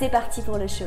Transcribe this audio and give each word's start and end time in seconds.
C'est 0.00 0.08
parti 0.10 0.40
pour 0.40 0.56
le 0.56 0.66
show. 0.66 0.86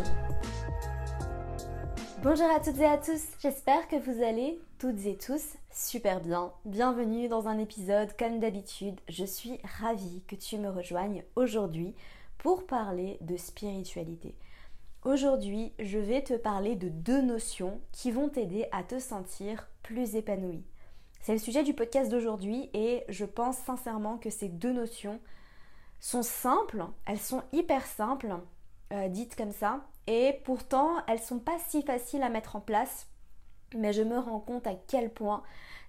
Bonjour 2.24 2.50
à 2.50 2.60
toutes 2.60 2.79
et 2.79 2.86
à 2.86 2.97
tous, 2.97 3.21
j'espère 3.39 3.87
que 3.87 3.96
vous 3.96 4.24
allez 4.24 4.60
toutes 4.79 5.06
et 5.06 5.15
tous 5.15 5.54
super 5.71 6.20
bien. 6.20 6.51
Bienvenue 6.65 7.28
dans 7.28 7.47
un 7.47 7.60
épisode 7.60 8.18
comme 8.18 8.39
d'habitude. 8.39 9.00
Je 9.07 9.23
suis 9.23 9.60
ravie 9.79 10.23
que 10.28 10.36
tu 10.36 10.57
me 10.57 10.68
rejoignes 10.68 11.23
aujourd'hui 11.36 11.93
pour 12.39 12.65
parler 12.65 13.20
de 13.21 13.37
spiritualité. 13.37 14.36
Aujourd'hui, 15.04 15.73
je 15.78 16.00
vais 16.00 16.23
te 16.23 16.34
parler 16.34 16.75
de 16.75 16.89
deux 16.89 17.21
notions 17.21 17.82
qui 17.92 18.09
vont 18.09 18.29
t'aider 18.29 18.65
à 18.71 18.82
te 18.82 18.98
sentir 18.98 19.70
plus 19.84 20.15
épanoui. 20.15 20.64
C'est 21.21 21.34
le 21.34 21.37
sujet 21.37 21.61
du 21.61 21.75
podcast 21.75 22.09
d'aujourd'hui 22.09 22.71
et 22.73 23.04
je 23.09 23.25
pense 23.25 23.57
sincèrement 23.57 24.18
que 24.18 24.32
ces 24.32 24.50
deux 24.50 24.73
notions 24.73 25.20
sont 26.00 26.23
simples, 26.23 26.84
elles 27.06 27.20
sont 27.20 27.43
hyper 27.51 27.86
simples, 27.86 28.39
euh, 28.93 29.07
dites 29.10 29.36
comme 29.36 29.52
ça, 29.52 29.82
et 30.07 30.39
pourtant, 30.43 30.97
elles 31.07 31.20
sont 31.20 31.39
pas 31.39 31.57
si 31.68 31.82
faciles 31.82 32.23
à 32.23 32.30
mettre 32.30 32.56
en 32.56 32.61
place, 32.61 33.08
mais 33.75 33.94
je 33.94 34.04
me 34.04 34.17
rends 34.17 34.40
compte 34.40 34.67
à 34.67 34.76
quel 34.88 35.12
point 35.12 35.44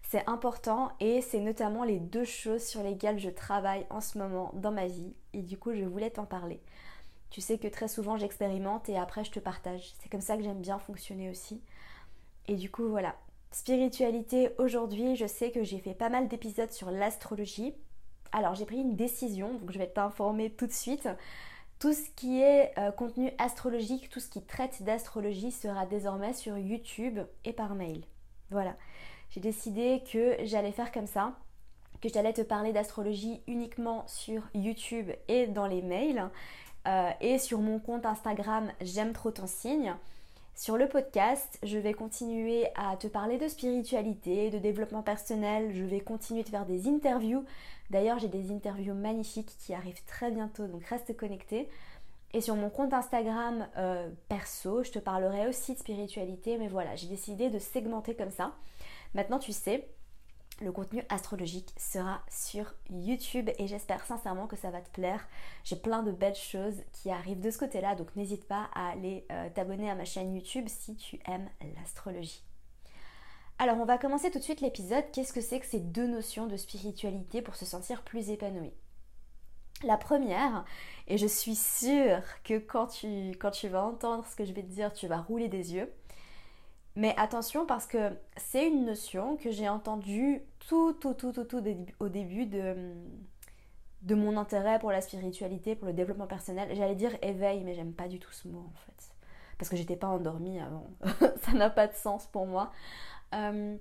c'est 0.08 0.26
important 0.28 0.92
et 1.00 1.20
c'est 1.20 1.40
notamment 1.40 1.84
les 1.84 1.98
deux 1.98 2.24
choses 2.24 2.62
sur 2.62 2.82
lesquelles 2.82 3.18
je 3.18 3.30
travaille 3.30 3.86
en 3.90 4.00
ce 4.00 4.18
moment 4.18 4.50
dans 4.54 4.70
ma 4.70 4.86
vie 4.86 5.14
et 5.32 5.42
du 5.42 5.58
coup, 5.58 5.72
je 5.74 5.84
voulais 5.84 6.10
t'en 6.10 6.26
parler. 6.26 6.60
Tu 7.30 7.40
sais 7.40 7.58
que 7.58 7.66
très 7.66 7.88
souvent 7.88 8.16
j'expérimente 8.16 8.88
et 8.88 8.96
après 8.96 9.24
je 9.24 9.32
te 9.32 9.40
partage. 9.40 9.92
C'est 9.98 10.08
comme 10.08 10.20
ça 10.20 10.36
que 10.36 10.44
j'aime 10.44 10.60
bien 10.60 10.78
fonctionner 10.78 11.30
aussi. 11.30 11.60
Et 12.46 12.54
du 12.54 12.70
coup, 12.70 12.88
voilà. 12.88 13.16
Spiritualité 13.50 14.50
aujourd'hui, 14.58 15.16
je 15.16 15.26
sais 15.26 15.50
que 15.50 15.64
j'ai 15.64 15.78
fait 15.78 15.94
pas 15.94 16.10
mal 16.10 16.28
d'épisodes 16.28 16.70
sur 16.70 16.90
l'astrologie. 16.90 17.74
Alors 18.30 18.54
j'ai 18.54 18.66
pris 18.66 18.78
une 18.78 18.96
décision, 18.96 19.54
donc 19.54 19.72
je 19.72 19.78
vais 19.78 19.88
t'informer 19.88 20.50
tout 20.50 20.66
de 20.66 20.72
suite. 20.72 21.08
Tout 21.78 21.92
ce 21.92 22.08
qui 22.16 22.40
est 22.40 22.72
euh, 22.78 22.90
contenu 22.92 23.30
astrologique, 23.38 24.08
tout 24.08 24.20
ce 24.20 24.28
qui 24.28 24.42
traite 24.42 24.82
d'astrologie 24.82 25.50
sera 25.50 25.86
désormais 25.86 26.32
sur 26.32 26.56
YouTube 26.56 27.20
et 27.44 27.52
par 27.52 27.74
mail. 27.74 28.04
Voilà. 28.50 28.76
J'ai 29.30 29.40
décidé 29.40 30.02
que 30.10 30.36
j'allais 30.44 30.72
faire 30.72 30.92
comme 30.92 31.06
ça, 31.06 31.32
que 32.00 32.08
j'allais 32.08 32.32
te 32.32 32.42
parler 32.42 32.72
d'astrologie 32.72 33.42
uniquement 33.46 34.04
sur 34.06 34.42
YouTube 34.54 35.10
et 35.28 35.46
dans 35.46 35.66
les 35.66 35.82
mails, 35.82 36.30
euh, 36.86 37.10
et 37.20 37.38
sur 37.38 37.60
mon 37.60 37.78
compte 37.78 38.06
Instagram 38.06 38.70
J'aime 38.80 39.12
trop 39.12 39.30
ton 39.30 39.46
signe. 39.46 39.94
Sur 40.56 40.76
le 40.76 40.88
podcast, 40.88 41.58
je 41.64 41.78
vais 41.78 41.94
continuer 41.94 42.68
à 42.76 42.96
te 42.96 43.08
parler 43.08 43.38
de 43.38 43.48
spiritualité, 43.48 44.50
de 44.50 44.58
développement 44.58 45.02
personnel, 45.02 45.72
je 45.74 45.82
vais 45.82 45.98
continuer 45.98 46.44
de 46.44 46.48
faire 46.48 46.64
des 46.64 46.86
interviews. 46.86 47.44
D'ailleurs, 47.90 48.20
j'ai 48.20 48.28
des 48.28 48.52
interviews 48.52 48.94
magnifiques 48.94 49.56
qui 49.58 49.74
arrivent 49.74 50.04
très 50.06 50.30
bientôt, 50.30 50.68
donc 50.68 50.84
reste 50.84 51.16
connecté. 51.16 51.68
Et 52.34 52.40
sur 52.40 52.54
mon 52.54 52.70
compte 52.70 52.92
Instagram 52.92 53.66
euh, 53.76 54.08
perso, 54.28 54.84
je 54.84 54.92
te 54.92 55.00
parlerai 55.00 55.48
aussi 55.48 55.74
de 55.74 55.78
spiritualité, 55.80 56.56
mais 56.56 56.68
voilà, 56.68 56.94
j'ai 56.94 57.08
décidé 57.08 57.50
de 57.50 57.58
segmenter 57.58 58.14
comme 58.14 58.30
ça. 58.30 58.52
Maintenant, 59.14 59.40
tu 59.40 59.52
sais, 59.52 59.88
le 60.60 60.72
contenu 60.72 61.02
astrologique 61.08 61.74
sera 61.76 62.22
sur 62.30 62.74
YouTube 62.90 63.50
et 63.58 63.66
j'espère 63.66 64.04
sincèrement 64.06 64.46
que 64.46 64.56
ça 64.56 64.70
va 64.70 64.80
te 64.80 64.90
plaire. 64.90 65.26
J'ai 65.64 65.76
plein 65.76 66.02
de 66.02 66.12
belles 66.12 66.34
choses 66.34 66.82
qui 66.92 67.10
arrivent 67.10 67.40
de 67.40 67.50
ce 67.50 67.58
côté-là, 67.58 67.94
donc 67.94 68.14
n'hésite 68.16 68.46
pas 68.46 68.68
à 68.74 68.90
aller 68.90 69.26
euh, 69.32 69.48
t'abonner 69.54 69.90
à 69.90 69.94
ma 69.94 70.04
chaîne 70.04 70.34
YouTube 70.34 70.66
si 70.68 70.96
tu 70.96 71.18
aimes 71.26 71.48
l'astrologie. 71.76 72.42
Alors 73.58 73.78
on 73.78 73.84
va 73.84 73.98
commencer 73.98 74.30
tout 74.30 74.38
de 74.38 74.44
suite 74.44 74.60
l'épisode. 74.60 75.04
Qu'est-ce 75.12 75.32
que 75.32 75.40
c'est 75.40 75.60
que 75.60 75.66
ces 75.66 75.80
deux 75.80 76.06
notions 76.06 76.46
de 76.46 76.56
spiritualité 76.56 77.42
pour 77.42 77.56
se 77.56 77.64
sentir 77.64 78.02
plus 78.02 78.30
épanoui? 78.30 78.72
La 79.82 79.96
première, 79.96 80.64
et 81.08 81.18
je 81.18 81.26
suis 81.26 81.56
sûre 81.56 82.22
que 82.44 82.58
quand 82.58 82.86
tu, 82.86 83.30
quand 83.40 83.50
tu 83.50 83.68
vas 83.68 83.84
entendre 83.84 84.24
ce 84.26 84.36
que 84.36 84.44
je 84.44 84.52
vais 84.52 84.62
te 84.62 84.70
dire, 84.70 84.92
tu 84.92 85.08
vas 85.08 85.20
rouler 85.20 85.48
des 85.48 85.74
yeux, 85.74 85.92
mais 86.96 87.14
attention 87.16 87.66
parce 87.66 87.86
que 87.86 88.12
c'est 88.36 88.68
une 88.68 88.84
notion 88.84 89.36
que 89.36 89.50
j'ai 89.50 89.68
entendue 89.68 90.42
tout, 90.60 90.92
tout, 90.92 91.14
tout, 91.14 91.32
tout, 91.32 91.44
tout 91.44 91.62
au 92.00 92.08
début 92.08 92.46
de, 92.46 92.94
de 94.02 94.14
mon 94.14 94.36
intérêt 94.36 94.78
pour 94.78 94.92
la 94.92 95.00
spiritualité, 95.00 95.74
pour 95.74 95.86
le 95.86 95.94
développement 95.94 96.26
personnel. 96.26 96.68
J'allais 96.74 96.94
dire 96.94 97.16
éveil, 97.22 97.64
mais 97.64 97.74
j'aime 97.74 97.92
pas 97.92 98.06
du 98.06 98.18
tout 98.20 98.32
ce 98.32 98.48
mot 98.48 98.60
en 98.60 98.78
fait. 98.86 99.14
Parce 99.58 99.68
que 99.68 99.76
j'étais 99.76 99.96
pas 99.96 100.08
endormie 100.08 100.60
avant. 100.60 100.86
Ça 101.42 101.52
n'a 101.52 101.70
pas 101.70 101.86
de 101.86 101.94
sens 101.94 102.26
pour 102.26 102.46
moi. 102.46 102.70
Euh, 103.34 103.76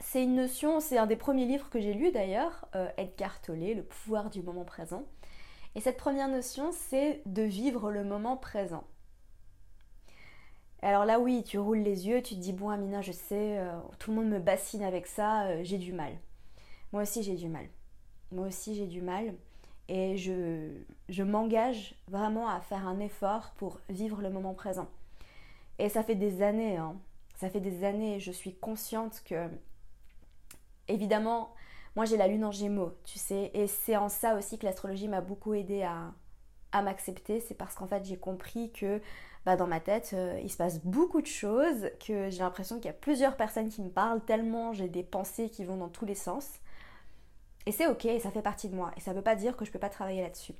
c'est 0.00 0.22
une 0.22 0.36
notion, 0.36 0.80
c'est 0.80 0.98
un 0.98 1.06
des 1.06 1.16
premiers 1.16 1.46
livres 1.46 1.70
que 1.70 1.80
j'ai 1.80 1.94
lu 1.94 2.12
d'ailleurs, 2.12 2.66
euh, 2.74 2.88
Edgar 2.96 3.40
Tolle, 3.40 3.74
Le 3.76 3.82
pouvoir 3.82 4.30
du 4.30 4.42
moment 4.42 4.64
présent. 4.64 5.04
Et 5.74 5.80
cette 5.80 5.96
première 5.96 6.28
notion, 6.28 6.70
c'est 6.72 7.22
de 7.26 7.42
vivre 7.42 7.90
le 7.90 8.04
moment 8.04 8.36
présent. 8.36 8.84
Alors 10.82 11.04
là, 11.04 11.18
oui, 11.18 11.42
tu 11.44 11.58
roules 11.58 11.78
les 11.78 12.06
yeux, 12.06 12.22
tu 12.22 12.34
te 12.34 12.40
dis, 12.40 12.52
bon, 12.52 12.70
Amina, 12.70 13.00
je 13.02 13.12
sais, 13.12 13.58
euh, 13.58 13.78
tout 13.98 14.10
le 14.10 14.16
monde 14.16 14.28
me 14.28 14.38
bassine 14.38 14.82
avec 14.82 15.06
ça, 15.06 15.46
euh, 15.46 15.60
j'ai 15.64 15.78
du 15.78 15.92
mal. 15.92 16.12
Moi 16.92 17.02
aussi, 17.02 17.22
j'ai 17.22 17.34
du 17.34 17.48
mal. 17.48 17.66
Moi 18.30 18.46
aussi, 18.46 18.74
j'ai 18.74 18.86
du 18.86 19.02
mal. 19.02 19.34
Et 19.88 20.16
je, 20.16 20.70
je 21.08 21.22
m'engage 21.22 21.94
vraiment 22.08 22.48
à 22.48 22.60
faire 22.60 22.86
un 22.86 23.00
effort 23.00 23.52
pour 23.56 23.80
vivre 23.88 24.20
le 24.22 24.30
moment 24.30 24.54
présent. 24.54 24.88
Et 25.78 25.88
ça 25.88 26.02
fait 26.02 26.14
des 26.14 26.42
années, 26.42 26.76
hein. 26.76 26.96
ça 27.36 27.48
fait 27.48 27.60
des 27.60 27.84
années, 27.84 28.20
je 28.20 28.32
suis 28.32 28.54
consciente 28.54 29.22
que, 29.24 29.48
évidemment, 30.88 31.54
moi 31.96 32.04
j'ai 32.04 32.16
la 32.16 32.28
lune 32.28 32.44
en 32.44 32.50
gémeaux, 32.52 32.92
tu 33.04 33.18
sais, 33.18 33.50
et 33.54 33.66
c'est 33.66 33.96
en 33.96 34.08
ça 34.08 34.34
aussi 34.36 34.58
que 34.58 34.66
l'astrologie 34.66 35.08
m'a 35.08 35.20
beaucoup 35.20 35.54
aidé 35.54 35.82
à, 35.82 36.12
à 36.72 36.82
m'accepter, 36.82 37.40
c'est 37.40 37.54
parce 37.54 37.74
qu'en 37.74 37.86
fait 37.86 38.04
j'ai 38.04 38.18
compris 38.18 38.72
que 38.72 39.00
bah, 39.46 39.56
dans 39.56 39.66
ma 39.66 39.80
tête 39.80 40.10
euh, 40.14 40.40
il 40.42 40.50
se 40.50 40.56
passe 40.56 40.80
beaucoup 40.84 41.20
de 41.20 41.26
choses, 41.26 41.90
que 42.04 42.30
j'ai 42.30 42.38
l'impression 42.38 42.76
qu'il 42.76 42.86
y 42.86 42.90
a 42.90 42.94
plusieurs 42.94 43.36
personnes 43.36 43.68
qui 43.68 43.82
me 43.82 43.90
parlent 43.90 44.24
tellement 44.24 44.72
j'ai 44.72 44.88
des 44.88 45.02
pensées 45.02 45.50
qui 45.50 45.64
vont 45.64 45.76
dans 45.76 45.88
tous 45.88 46.04
les 46.04 46.14
sens. 46.14 46.48
Et 47.66 47.72
c'est 47.72 47.86
ok, 47.86 48.06
ça 48.22 48.30
fait 48.30 48.42
partie 48.42 48.68
de 48.68 48.74
moi. 48.74 48.92
Et 48.96 49.00
ça 49.00 49.10
ne 49.10 49.16
veut 49.16 49.22
pas 49.22 49.34
dire 49.34 49.56
que 49.56 49.64
je 49.64 49.70
ne 49.70 49.72
peux 49.74 49.78
pas 49.78 49.90
travailler 49.90 50.22
là-dessus. 50.22 50.54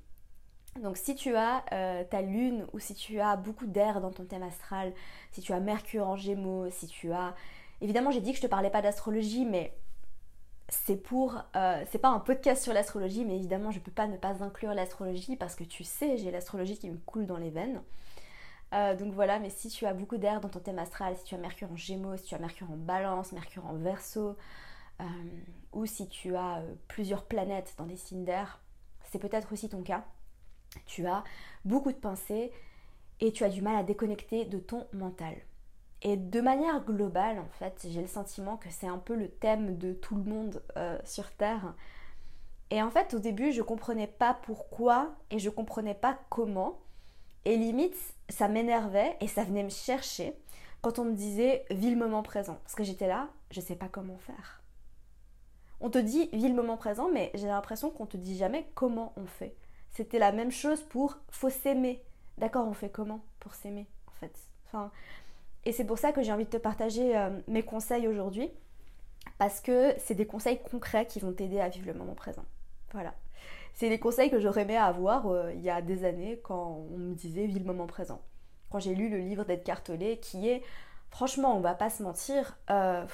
Donc 0.82 0.96
si 0.96 1.14
tu 1.14 1.34
as 1.36 1.64
euh, 1.72 2.04
ta 2.04 2.20
lune 2.22 2.66
ou 2.72 2.78
si 2.78 2.94
tu 2.94 3.20
as 3.20 3.36
beaucoup 3.36 3.66
d'air 3.66 4.00
dans 4.00 4.10
ton 4.10 4.24
thème 4.24 4.42
astral, 4.42 4.92
si 5.32 5.40
tu 5.40 5.52
as 5.52 5.60
Mercure 5.60 6.06
en 6.06 6.16
gémeaux, 6.16 6.68
si 6.70 6.86
tu 6.86 7.12
as... 7.12 7.34
Évidemment 7.80 8.10
j'ai 8.10 8.20
dit 8.20 8.32
que 8.32 8.36
je 8.36 8.42
te 8.42 8.46
parlais 8.46 8.70
pas 8.70 8.82
d'astrologie, 8.82 9.44
mais 9.44 9.74
c'est 10.68 10.96
pour. 10.96 11.36
Euh, 11.56 11.82
c'est 11.90 11.98
pas 11.98 12.08
un 12.08 12.20
podcast 12.20 12.62
sur 12.62 12.72
l'astrologie, 12.72 13.24
mais 13.24 13.36
évidemment, 13.36 13.70
je 13.70 13.80
peux 13.80 13.90
pas 13.90 14.06
ne 14.06 14.16
pas 14.16 14.42
inclure 14.42 14.74
l'astrologie 14.74 15.36
parce 15.36 15.54
que 15.54 15.64
tu 15.64 15.84
sais, 15.84 16.16
j'ai 16.18 16.30
l'astrologie 16.30 16.78
qui 16.78 16.90
me 16.90 16.98
coule 16.98 17.26
dans 17.26 17.38
les 17.38 17.50
veines. 17.50 17.80
Euh, 18.74 18.94
donc 18.94 19.14
voilà, 19.14 19.38
mais 19.38 19.50
si 19.50 19.68
tu 19.68 19.86
as 19.86 19.94
beaucoup 19.94 20.18
d'air 20.18 20.40
dans 20.40 20.48
ton 20.48 20.60
thème 20.60 20.78
astral, 20.78 21.16
si 21.16 21.24
tu 21.24 21.34
as 21.34 21.38
Mercure 21.38 21.72
en 21.72 21.76
Gémeaux, 21.76 22.16
si 22.16 22.24
tu 22.24 22.34
as 22.34 22.38
Mercure 22.38 22.70
en 22.70 22.76
Balance, 22.76 23.32
Mercure 23.32 23.66
en 23.66 23.74
Verseau, 23.74 24.36
euh, 25.00 25.04
ou 25.72 25.86
si 25.86 26.08
tu 26.08 26.36
as 26.36 26.62
plusieurs 26.86 27.24
planètes 27.24 27.74
dans 27.78 27.86
des 27.86 27.96
signes 27.96 28.24
d'air, 28.24 28.60
c'est 29.04 29.18
peut-être 29.18 29.52
aussi 29.52 29.68
ton 29.68 29.82
cas. 29.82 30.04
Tu 30.86 31.06
as 31.06 31.24
beaucoup 31.64 31.92
de 31.92 31.96
pensées 31.96 32.52
et 33.20 33.32
tu 33.32 33.44
as 33.44 33.48
du 33.48 33.62
mal 33.62 33.76
à 33.76 33.82
déconnecter 33.82 34.44
de 34.44 34.58
ton 34.58 34.86
mental. 34.92 35.34
Et 36.02 36.16
de 36.16 36.40
manière 36.40 36.84
globale, 36.84 37.38
en 37.40 37.48
fait, 37.58 37.86
j'ai 37.90 38.00
le 38.00 38.06
sentiment 38.06 38.56
que 38.56 38.70
c'est 38.70 38.86
un 38.86 38.98
peu 38.98 39.16
le 39.16 39.28
thème 39.28 39.78
de 39.78 39.92
tout 39.92 40.14
le 40.14 40.22
monde 40.22 40.62
euh, 40.76 40.96
sur 41.04 41.30
Terre. 41.32 41.74
Et 42.70 42.82
en 42.82 42.90
fait, 42.90 43.14
au 43.14 43.18
début, 43.18 43.52
je 43.52 43.62
comprenais 43.62 44.06
pas 44.06 44.34
pourquoi 44.34 45.16
et 45.30 45.38
je 45.38 45.50
comprenais 45.50 45.94
pas 45.94 46.18
comment. 46.28 46.78
Et 47.44 47.56
limite, 47.56 47.96
ça 48.28 48.48
m'énervait 48.48 49.16
et 49.20 49.28
ça 49.28 49.44
venait 49.44 49.62
me 49.62 49.70
chercher 49.70 50.34
quand 50.80 50.98
on 50.98 51.04
me 51.04 51.14
disait 51.14 51.64
vis 51.70 51.90
le 51.90 51.96
moment 51.96 52.22
présent. 52.22 52.58
Parce 52.62 52.74
que 52.74 52.84
j'étais 52.84 53.08
là, 53.08 53.28
je 53.50 53.60
sais 53.60 53.76
pas 53.76 53.88
comment 53.88 54.18
faire. 54.18 54.62
On 55.80 55.90
te 55.90 55.98
dit 55.98 56.28
vis 56.32 56.48
le 56.48 56.54
moment 56.54 56.76
présent, 56.76 57.08
mais 57.12 57.30
j'ai 57.34 57.46
l'impression 57.46 57.90
qu'on 57.90 58.06
te 58.06 58.16
dit 58.16 58.36
jamais 58.36 58.66
comment 58.74 59.12
on 59.16 59.26
fait. 59.26 59.54
C'était 59.90 60.18
la 60.18 60.32
même 60.32 60.50
chose 60.50 60.82
pour 60.82 61.18
faut 61.30 61.50
s'aimer. 61.50 62.02
D'accord, 62.36 62.66
on 62.66 62.74
fait 62.74 62.90
comment 62.90 63.20
pour 63.40 63.54
s'aimer 63.54 63.86
en 64.06 64.12
fait? 64.12 64.36
Enfin, 64.66 64.90
et 65.64 65.72
c'est 65.72 65.84
pour 65.84 65.98
ça 65.98 66.12
que 66.12 66.22
j'ai 66.22 66.32
envie 66.32 66.44
de 66.44 66.50
te 66.50 66.56
partager 66.56 67.16
euh, 67.16 67.30
mes 67.46 67.62
conseils 67.62 68.06
aujourd'hui, 68.08 68.50
parce 69.38 69.60
que 69.60 69.94
c'est 69.98 70.14
des 70.14 70.26
conseils 70.26 70.60
concrets 70.62 71.06
qui 71.06 71.20
vont 71.20 71.32
t'aider 71.32 71.60
à 71.60 71.68
vivre 71.68 71.86
le 71.86 71.94
moment 71.94 72.14
présent. 72.14 72.44
Voilà. 72.92 73.14
C'est 73.78 73.90
des 73.90 74.00
conseils 74.00 74.28
que 74.28 74.40
j'aurais 74.40 74.62
aimé 74.62 74.76
avoir 74.76 75.28
euh, 75.28 75.52
il 75.54 75.60
y 75.60 75.70
a 75.70 75.80
des 75.80 76.02
années 76.02 76.40
quand 76.42 76.84
on 76.90 76.98
me 76.98 77.14
disait 77.14 77.46
vis 77.46 77.60
le 77.60 77.64
moment 77.64 77.86
présent. 77.86 78.20
quand 78.70 78.80
j'ai 78.80 78.92
lu 78.92 79.08
le 79.08 79.18
livre 79.18 79.44
d'Ed 79.44 79.62
Cartolet, 79.62 80.18
qui 80.18 80.48
est, 80.48 80.64
franchement, 81.10 81.56
on 81.56 81.60
va 81.60 81.74
pas 81.74 81.88
se 81.88 82.02
mentir, 82.02 82.58
euh, 82.70 83.06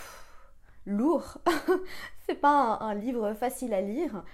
lourd. 0.87 1.37
c'est 2.27 2.37
pas 2.37 2.79
un, 2.81 2.95
livre 2.95 3.35
facile 3.35 3.75
à 3.75 3.83
lire. 3.83 4.25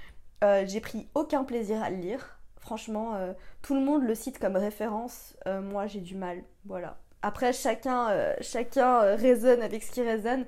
Euh, 0.44 0.62
j'ai 0.68 0.80
pris 0.80 1.08
aucun 1.16 1.42
plaisir 1.42 1.82
à 1.82 1.90
le 1.90 1.96
lire. 1.96 2.38
Franchement, 2.60 3.18
tout 3.62 3.74
le 3.74 3.80
monde 3.80 4.04
le 4.04 4.14
cite 4.14 4.38
comme 4.38 4.54
référence. 4.54 5.34
moi, 5.46 5.86
j'ai 5.86 6.00
du 6.00 6.14
mal. 6.14 6.44
Voilà. 6.66 6.98
Après, 7.22 7.52
chacun, 7.52 8.34
chacun 8.40 9.00
raisonne 9.16 9.62
avec 9.62 9.82
ce 9.82 9.90
qui 9.90 10.02
résonne. 10.02 10.44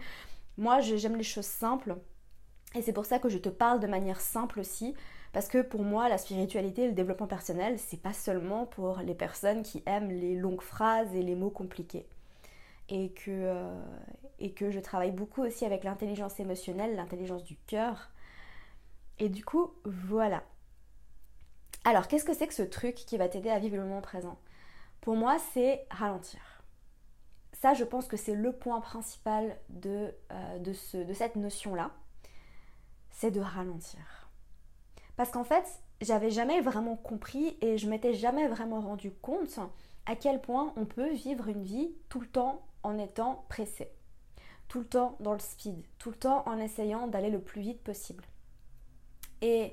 Moi, 0.58 0.80
j'aime 0.80 1.16
les 1.16 1.24
choses 1.24 1.46
simples. 1.46 1.96
Et 2.74 2.82
c'est 2.82 2.92
pour 2.92 3.06
ça 3.06 3.18
que 3.18 3.30
je 3.30 3.38
te 3.38 3.48
parle 3.48 3.80
de 3.80 3.86
manière 3.86 4.20
simple 4.20 4.60
aussi. 4.60 4.94
Parce 5.32 5.48
que 5.48 5.62
pour 5.62 5.82
moi, 5.82 6.08
la 6.08 6.18
spiritualité 6.18 6.82
et 6.82 6.88
le 6.88 6.92
développement 6.92 7.26
personnel, 7.26 7.78
c'est 7.78 8.00
pas 8.00 8.12
seulement 8.12 8.66
pour 8.66 8.98
les 8.98 9.14
personnes 9.14 9.62
qui 9.62 9.82
aiment 9.86 10.10
les 10.10 10.34
longues 10.36 10.60
phrases 10.60 11.14
et 11.14 11.22
les 11.22 11.34
mots 11.34 11.50
compliqués. 11.50 12.06
Et 12.90 13.12
que, 13.12 13.30
euh, 13.30 13.82
et 14.38 14.52
que 14.52 14.70
je 14.70 14.80
travaille 14.80 15.12
beaucoup 15.12 15.42
aussi 15.42 15.64
avec 15.64 15.84
l'intelligence 15.84 16.38
émotionnelle, 16.38 16.96
l'intelligence 16.96 17.44
du 17.44 17.56
cœur. 17.66 18.10
Et 19.18 19.30
du 19.30 19.44
coup, 19.44 19.72
voilà. 19.84 20.42
Alors, 21.84 22.08
qu'est-ce 22.08 22.24
que 22.24 22.34
c'est 22.34 22.46
que 22.46 22.54
ce 22.54 22.62
truc 22.62 22.94
qui 22.94 23.16
va 23.16 23.28
t'aider 23.28 23.50
à 23.50 23.58
vivre 23.58 23.76
le 23.76 23.84
moment 23.84 24.02
présent? 24.02 24.38
Pour 25.00 25.16
moi, 25.16 25.38
c'est 25.52 25.86
ralentir. 25.90 26.40
Ça, 27.54 27.72
je 27.72 27.84
pense 27.84 28.06
que 28.06 28.16
c'est 28.16 28.34
le 28.34 28.52
point 28.52 28.80
principal 28.80 29.56
de, 29.70 30.14
euh, 30.30 30.58
de, 30.58 30.72
ce, 30.72 30.98
de 30.98 31.14
cette 31.14 31.36
notion-là. 31.36 31.90
C'est 33.10 33.30
de 33.30 33.40
ralentir. 33.40 34.21
Parce 35.16 35.30
qu'en 35.30 35.44
fait, 35.44 35.64
j'avais 36.00 36.30
jamais 36.30 36.60
vraiment 36.60 36.96
compris 36.96 37.56
et 37.60 37.78
je 37.78 37.88
m'étais 37.88 38.14
jamais 38.14 38.48
vraiment 38.48 38.80
rendu 38.80 39.10
compte 39.10 39.58
à 40.06 40.16
quel 40.16 40.40
point 40.40 40.72
on 40.76 40.84
peut 40.84 41.12
vivre 41.12 41.48
une 41.48 41.62
vie 41.62 41.94
tout 42.08 42.20
le 42.20 42.26
temps 42.26 42.62
en 42.82 42.98
étant 42.98 43.44
pressé, 43.48 43.90
tout 44.68 44.80
le 44.80 44.86
temps 44.86 45.16
dans 45.20 45.34
le 45.34 45.38
speed, 45.38 45.84
tout 45.98 46.10
le 46.10 46.16
temps 46.16 46.42
en 46.46 46.58
essayant 46.58 47.06
d'aller 47.06 47.30
le 47.30 47.40
plus 47.40 47.60
vite 47.60 47.82
possible. 47.82 48.24
Et 49.42 49.72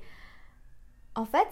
en 1.16 1.26
fait, 1.26 1.48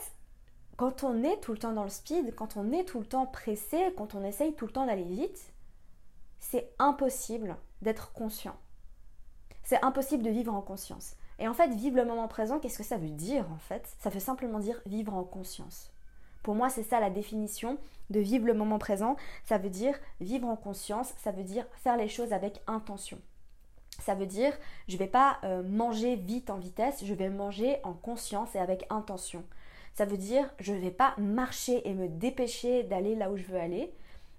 quand 0.75 1.03
on 1.03 1.23
est 1.23 1.39
tout 1.39 1.53
le 1.53 1.57
temps 1.57 1.73
dans 1.73 1.83
le 1.83 1.89
speed, 1.89 2.35
quand 2.35 2.55
on 2.57 2.71
est 2.71 2.85
tout 2.85 2.99
le 2.99 3.05
temps 3.05 3.25
pressé, 3.25 3.93
quand 3.97 4.13
on 4.13 4.23
essaye 4.23 4.53
tout 4.53 4.67
le 4.67 4.71
temps 4.71 4.85
d'aller 4.85 5.03
vite, 5.03 5.53
c'est 6.39 6.71
impossible 6.77 7.57
d'être 7.81 8.13
conscient. 8.13 8.55
C'est 9.63 9.83
impossible 9.83 10.23
de 10.23 10.29
vivre 10.29 10.53
en 10.53 10.61
conscience. 10.61 11.15
Et 11.39 11.47
en 11.47 11.53
fait, 11.53 11.73
vivre 11.73 11.97
le 11.97 12.05
moment 12.05 12.27
présent, 12.27 12.59
qu'est-ce 12.59 12.77
que 12.77 12.83
ça 12.83 12.97
veut 12.97 13.09
dire 13.09 13.45
en 13.51 13.59
fait? 13.59 13.95
Ça 13.99 14.09
veut 14.09 14.19
simplement 14.19 14.59
dire 14.59 14.81
vivre 14.85 15.13
en 15.13 15.23
conscience. 15.23 15.91
Pour 16.43 16.55
moi, 16.55 16.69
c'est 16.69 16.83
ça 16.83 16.99
la 16.99 17.09
définition 17.09 17.77
de 18.09 18.19
vivre 18.19 18.47
le 18.47 18.53
moment 18.53 18.79
présent. 18.79 19.17
Ça 19.43 19.57
veut 19.57 19.69
dire 19.69 19.99
vivre 20.21 20.47
en 20.47 20.55
conscience, 20.55 21.13
ça 21.17 21.31
veut 21.31 21.43
dire 21.43 21.65
faire 21.83 21.97
les 21.97 22.07
choses 22.07 22.33
avec 22.33 22.61
intention. 22.67 23.19
Ça 23.99 24.15
veut 24.15 24.25
dire 24.25 24.53
je 24.87 24.93
ne 24.93 24.99
vais 24.99 25.07
pas 25.07 25.39
euh, 25.43 25.63
manger 25.63 26.15
vite 26.15 26.49
en 26.49 26.57
vitesse, 26.57 27.03
je 27.03 27.13
vais 27.13 27.29
manger 27.29 27.77
en 27.83 27.93
conscience 27.93 28.55
et 28.55 28.59
avec 28.59 28.85
intention. 28.89 29.43
Ça 29.93 30.05
veut 30.05 30.17
dire 30.17 30.49
je 30.59 30.73
ne 30.73 30.79
vais 30.79 30.91
pas 30.91 31.15
marcher 31.17 31.87
et 31.87 31.93
me 31.93 32.07
dépêcher 32.07 32.83
d'aller 32.83 33.15
là 33.15 33.31
où 33.31 33.37
je 33.37 33.43
veux 33.43 33.59
aller. 33.59 33.93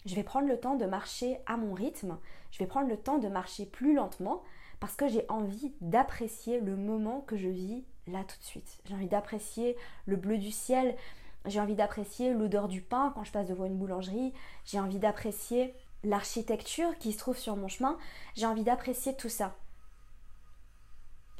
Je 0.06 0.14
vais 0.14 0.22
prendre 0.22 0.48
le 0.48 0.58
temps 0.58 0.76
de 0.76 0.86
marcher 0.86 1.38
à 1.46 1.56
mon 1.56 1.74
rythme. 1.74 2.16
Je 2.52 2.58
vais 2.58 2.66
prendre 2.66 2.88
le 2.88 2.96
temps 2.96 3.18
de 3.18 3.28
marcher 3.28 3.66
plus 3.66 3.94
lentement 3.94 4.42
parce 4.80 4.94
que 4.94 5.08
j'ai 5.08 5.24
envie 5.28 5.72
d'apprécier 5.80 6.60
le 6.60 6.76
moment 6.76 7.20
que 7.22 7.36
je 7.36 7.48
vis 7.48 7.84
là 8.06 8.24
tout 8.24 8.38
de 8.38 8.44
suite. 8.44 8.78
J'ai 8.84 8.94
envie 8.94 9.08
d'apprécier 9.08 9.76
le 10.06 10.16
bleu 10.16 10.38
du 10.38 10.50
ciel, 10.50 10.96
j'ai 11.46 11.60
envie 11.60 11.74
d'apprécier 11.74 12.32
l'odeur 12.32 12.68
du 12.68 12.80
pain 12.80 13.12
quand 13.14 13.24
je 13.24 13.32
passe 13.32 13.48
devant 13.48 13.64
une 13.64 13.76
boulangerie, 13.76 14.32
j'ai 14.64 14.80
envie 14.80 14.98
d'apprécier 14.98 15.74
l'architecture 16.04 16.96
qui 16.98 17.12
se 17.12 17.18
trouve 17.18 17.36
sur 17.36 17.56
mon 17.56 17.68
chemin, 17.68 17.98
j'ai 18.34 18.46
envie 18.46 18.64
d'apprécier 18.64 19.16
tout 19.16 19.28
ça. 19.28 19.56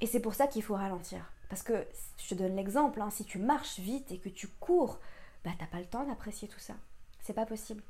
Et 0.01 0.07
c'est 0.07 0.21
pour 0.21 0.35
ça 0.35 0.47
qu'il 0.47 0.63
faut 0.63 0.75
ralentir. 0.75 1.33
Parce 1.49 1.63
que, 1.63 1.87
je 2.19 2.29
te 2.29 2.35
donne 2.35 2.57
l'exemple, 2.57 3.01
hein, 3.01 3.11
si 3.11 3.25
tu 3.25 3.39
marches 3.39 3.79
vite 3.79 4.13
et 4.13 4.19
que 4.19 4.29
tu 4.29 4.49
cours, 4.49 4.99
bah 5.45 5.51
t'as 5.59 5.67
pas 5.67 5.79
le 5.79 5.87
temps 5.87 6.05
d'apprécier 6.05 6.49
tout 6.49 6.59
ça. 6.59 6.75
C'est 7.21 7.33
pas 7.33 7.47
possible. 7.47 7.83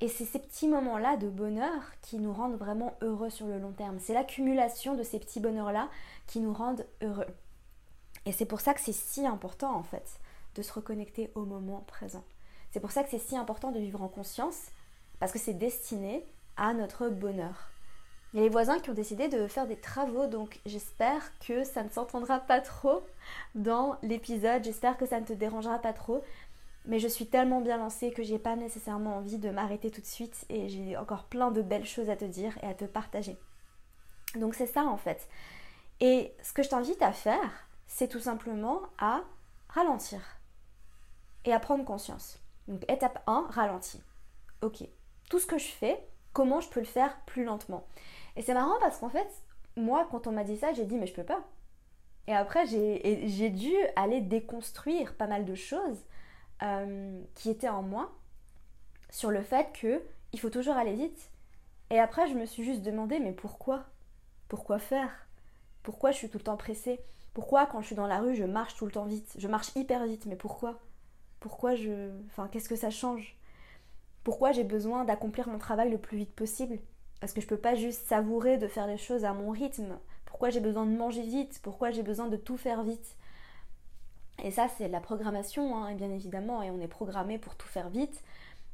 Et 0.00 0.08
c'est 0.08 0.26
ces 0.26 0.38
petits 0.38 0.68
moments-là 0.68 1.16
de 1.16 1.28
bonheur 1.28 1.82
qui 2.02 2.18
nous 2.18 2.32
rendent 2.32 2.58
vraiment 2.58 2.94
heureux 3.00 3.30
sur 3.30 3.46
le 3.46 3.58
long 3.58 3.72
terme. 3.72 3.98
C'est 3.98 4.12
l'accumulation 4.12 4.94
de 4.94 5.02
ces 5.02 5.18
petits 5.18 5.40
bonheurs-là 5.40 5.88
qui 6.26 6.40
nous 6.40 6.52
rendent 6.52 6.86
heureux. 7.02 7.26
Et 8.26 8.32
c'est 8.32 8.44
pour 8.44 8.60
ça 8.60 8.74
que 8.74 8.80
c'est 8.80 8.92
si 8.92 9.26
important 9.26 9.74
en 9.74 9.82
fait 9.82 10.20
de 10.54 10.62
se 10.62 10.72
reconnecter 10.72 11.30
au 11.34 11.44
moment 11.44 11.84
présent. 11.86 12.24
C'est 12.72 12.80
pour 12.80 12.90
ça 12.90 13.04
que 13.04 13.10
c'est 13.10 13.18
si 13.18 13.36
important 13.36 13.72
de 13.72 13.78
vivre 13.78 14.02
en 14.02 14.08
conscience 14.08 14.66
parce 15.18 15.32
que 15.32 15.38
c'est 15.38 15.54
destiné 15.54 16.26
à 16.56 16.74
notre 16.74 17.08
bonheur. 17.08 17.70
Il 18.32 18.38
y 18.38 18.40
a 18.40 18.42
les 18.42 18.50
voisins 18.50 18.80
qui 18.80 18.90
ont 18.90 18.94
décidé 18.94 19.28
de 19.28 19.46
faire 19.46 19.66
des 19.66 19.76
travaux, 19.76 20.26
donc 20.26 20.60
j'espère 20.66 21.22
que 21.38 21.64
ça 21.64 21.82
ne 21.82 21.88
s'entendra 21.88 22.40
pas 22.40 22.60
trop 22.60 23.02
dans 23.54 23.96
l'épisode, 24.02 24.64
j'espère 24.64 24.98
que 24.98 25.06
ça 25.06 25.20
ne 25.20 25.24
te 25.24 25.32
dérangera 25.32 25.78
pas 25.78 25.94
trop 25.94 26.22
mais 26.86 26.98
je 26.98 27.08
suis 27.08 27.26
tellement 27.26 27.60
bien 27.60 27.76
lancée 27.76 28.12
que 28.12 28.22
j'ai 28.22 28.38
pas 28.38 28.56
nécessairement 28.56 29.16
envie 29.16 29.38
de 29.38 29.50
m'arrêter 29.50 29.90
tout 29.90 30.00
de 30.00 30.06
suite 30.06 30.44
et 30.48 30.68
j'ai 30.68 30.96
encore 30.96 31.24
plein 31.24 31.50
de 31.50 31.62
belles 31.62 31.86
choses 31.86 32.10
à 32.10 32.16
te 32.16 32.24
dire 32.24 32.56
et 32.62 32.66
à 32.66 32.74
te 32.74 32.84
partager. 32.84 33.36
Donc 34.34 34.54
c'est 34.54 34.66
ça 34.66 34.84
en 34.84 34.96
fait. 34.96 35.28
Et 36.00 36.32
ce 36.42 36.52
que 36.52 36.62
je 36.62 36.68
t'invite 36.68 37.02
à 37.02 37.12
faire, 37.12 37.68
c'est 37.86 38.08
tout 38.08 38.20
simplement 38.20 38.80
à 38.98 39.22
ralentir 39.68 40.20
et 41.44 41.52
à 41.52 41.60
prendre 41.60 41.84
conscience. 41.84 42.38
Donc 42.68 42.84
étape 42.90 43.22
1, 43.26 43.46
ralentir. 43.50 44.00
Ok, 44.62 44.84
tout 45.30 45.38
ce 45.38 45.46
que 45.46 45.58
je 45.58 45.68
fais, 45.68 45.98
comment 46.32 46.60
je 46.60 46.68
peux 46.68 46.80
le 46.80 46.86
faire 46.86 47.18
plus 47.26 47.44
lentement? 47.44 47.86
Et 48.36 48.42
c'est 48.42 48.54
marrant 48.54 48.78
parce 48.80 48.98
qu'en 48.98 49.08
fait, 49.08 49.28
moi 49.76 50.06
quand 50.10 50.26
on 50.26 50.32
m'a 50.32 50.44
dit 50.44 50.56
ça, 50.56 50.72
j'ai 50.72 50.84
dit 50.84 50.96
mais 50.96 51.06
je 51.06 51.14
peux 51.14 51.24
pas. 51.24 51.42
Et 52.26 52.34
après 52.34 52.66
j'ai 52.66 53.50
dû 53.50 53.72
aller 53.96 54.20
déconstruire 54.20 55.14
pas 55.16 55.26
mal 55.26 55.44
de 55.44 55.54
choses 55.54 56.04
euh, 56.62 57.22
qui 57.34 57.50
était 57.50 57.68
en 57.68 57.82
moi 57.82 58.12
sur 59.10 59.30
le 59.30 59.42
fait 59.42 59.68
que 59.72 60.02
il 60.32 60.40
faut 60.40 60.50
toujours 60.50 60.76
aller 60.76 60.94
vite. 60.94 61.30
Et 61.90 61.98
après, 61.98 62.28
je 62.28 62.34
me 62.34 62.46
suis 62.46 62.64
juste 62.64 62.82
demandé, 62.82 63.18
mais 63.18 63.32
pourquoi? 63.32 63.84
Pourquoi 64.48 64.78
faire? 64.78 65.10
Pourquoi 65.82 66.10
je 66.10 66.16
suis 66.16 66.28
tout 66.28 66.38
le 66.38 66.44
temps 66.44 66.56
pressée? 66.56 67.00
Pourquoi 67.32 67.66
quand 67.66 67.80
je 67.80 67.86
suis 67.86 67.96
dans 67.96 68.06
la 68.06 68.18
rue, 68.18 68.34
je 68.34 68.44
marche 68.44 68.76
tout 68.76 68.86
le 68.86 68.92
temps 68.92 69.04
vite? 69.04 69.34
Je 69.38 69.48
marche 69.48 69.74
hyper 69.76 70.04
vite, 70.06 70.26
mais 70.26 70.36
pourquoi? 70.36 70.80
Pourquoi 71.38 71.74
je... 71.74 72.10
Enfin, 72.26 72.48
qu'est-ce 72.48 72.68
que 72.68 72.76
ça 72.76 72.90
change? 72.90 73.36
Pourquoi 74.24 74.52
j'ai 74.52 74.64
besoin 74.64 75.04
d'accomplir 75.04 75.48
mon 75.48 75.58
travail 75.58 75.90
le 75.90 75.98
plus 75.98 76.16
vite 76.16 76.34
possible? 76.34 76.78
Parce 77.20 77.32
que 77.32 77.40
je 77.40 77.46
peux 77.46 77.56
pas 77.56 77.74
juste 77.74 78.06
savourer 78.08 78.58
de 78.58 78.66
faire 78.66 78.86
les 78.86 78.98
choses 78.98 79.24
à 79.24 79.32
mon 79.32 79.50
rythme. 79.50 79.98
Pourquoi 80.24 80.50
j'ai 80.50 80.60
besoin 80.60 80.86
de 80.86 80.96
manger 80.96 81.22
vite? 81.22 81.60
Pourquoi 81.62 81.90
j'ai 81.90 82.02
besoin 82.02 82.26
de 82.26 82.36
tout 82.36 82.56
faire 82.56 82.82
vite? 82.82 83.16
Et 84.42 84.50
ça, 84.50 84.68
c'est 84.68 84.88
la 84.88 85.00
programmation, 85.00 85.76
hein, 85.76 85.94
bien 85.94 86.10
évidemment, 86.10 86.62
et 86.62 86.70
on 86.70 86.80
est 86.80 86.88
programmé 86.88 87.38
pour 87.38 87.56
tout 87.56 87.68
faire 87.68 87.88
vite. 87.88 88.22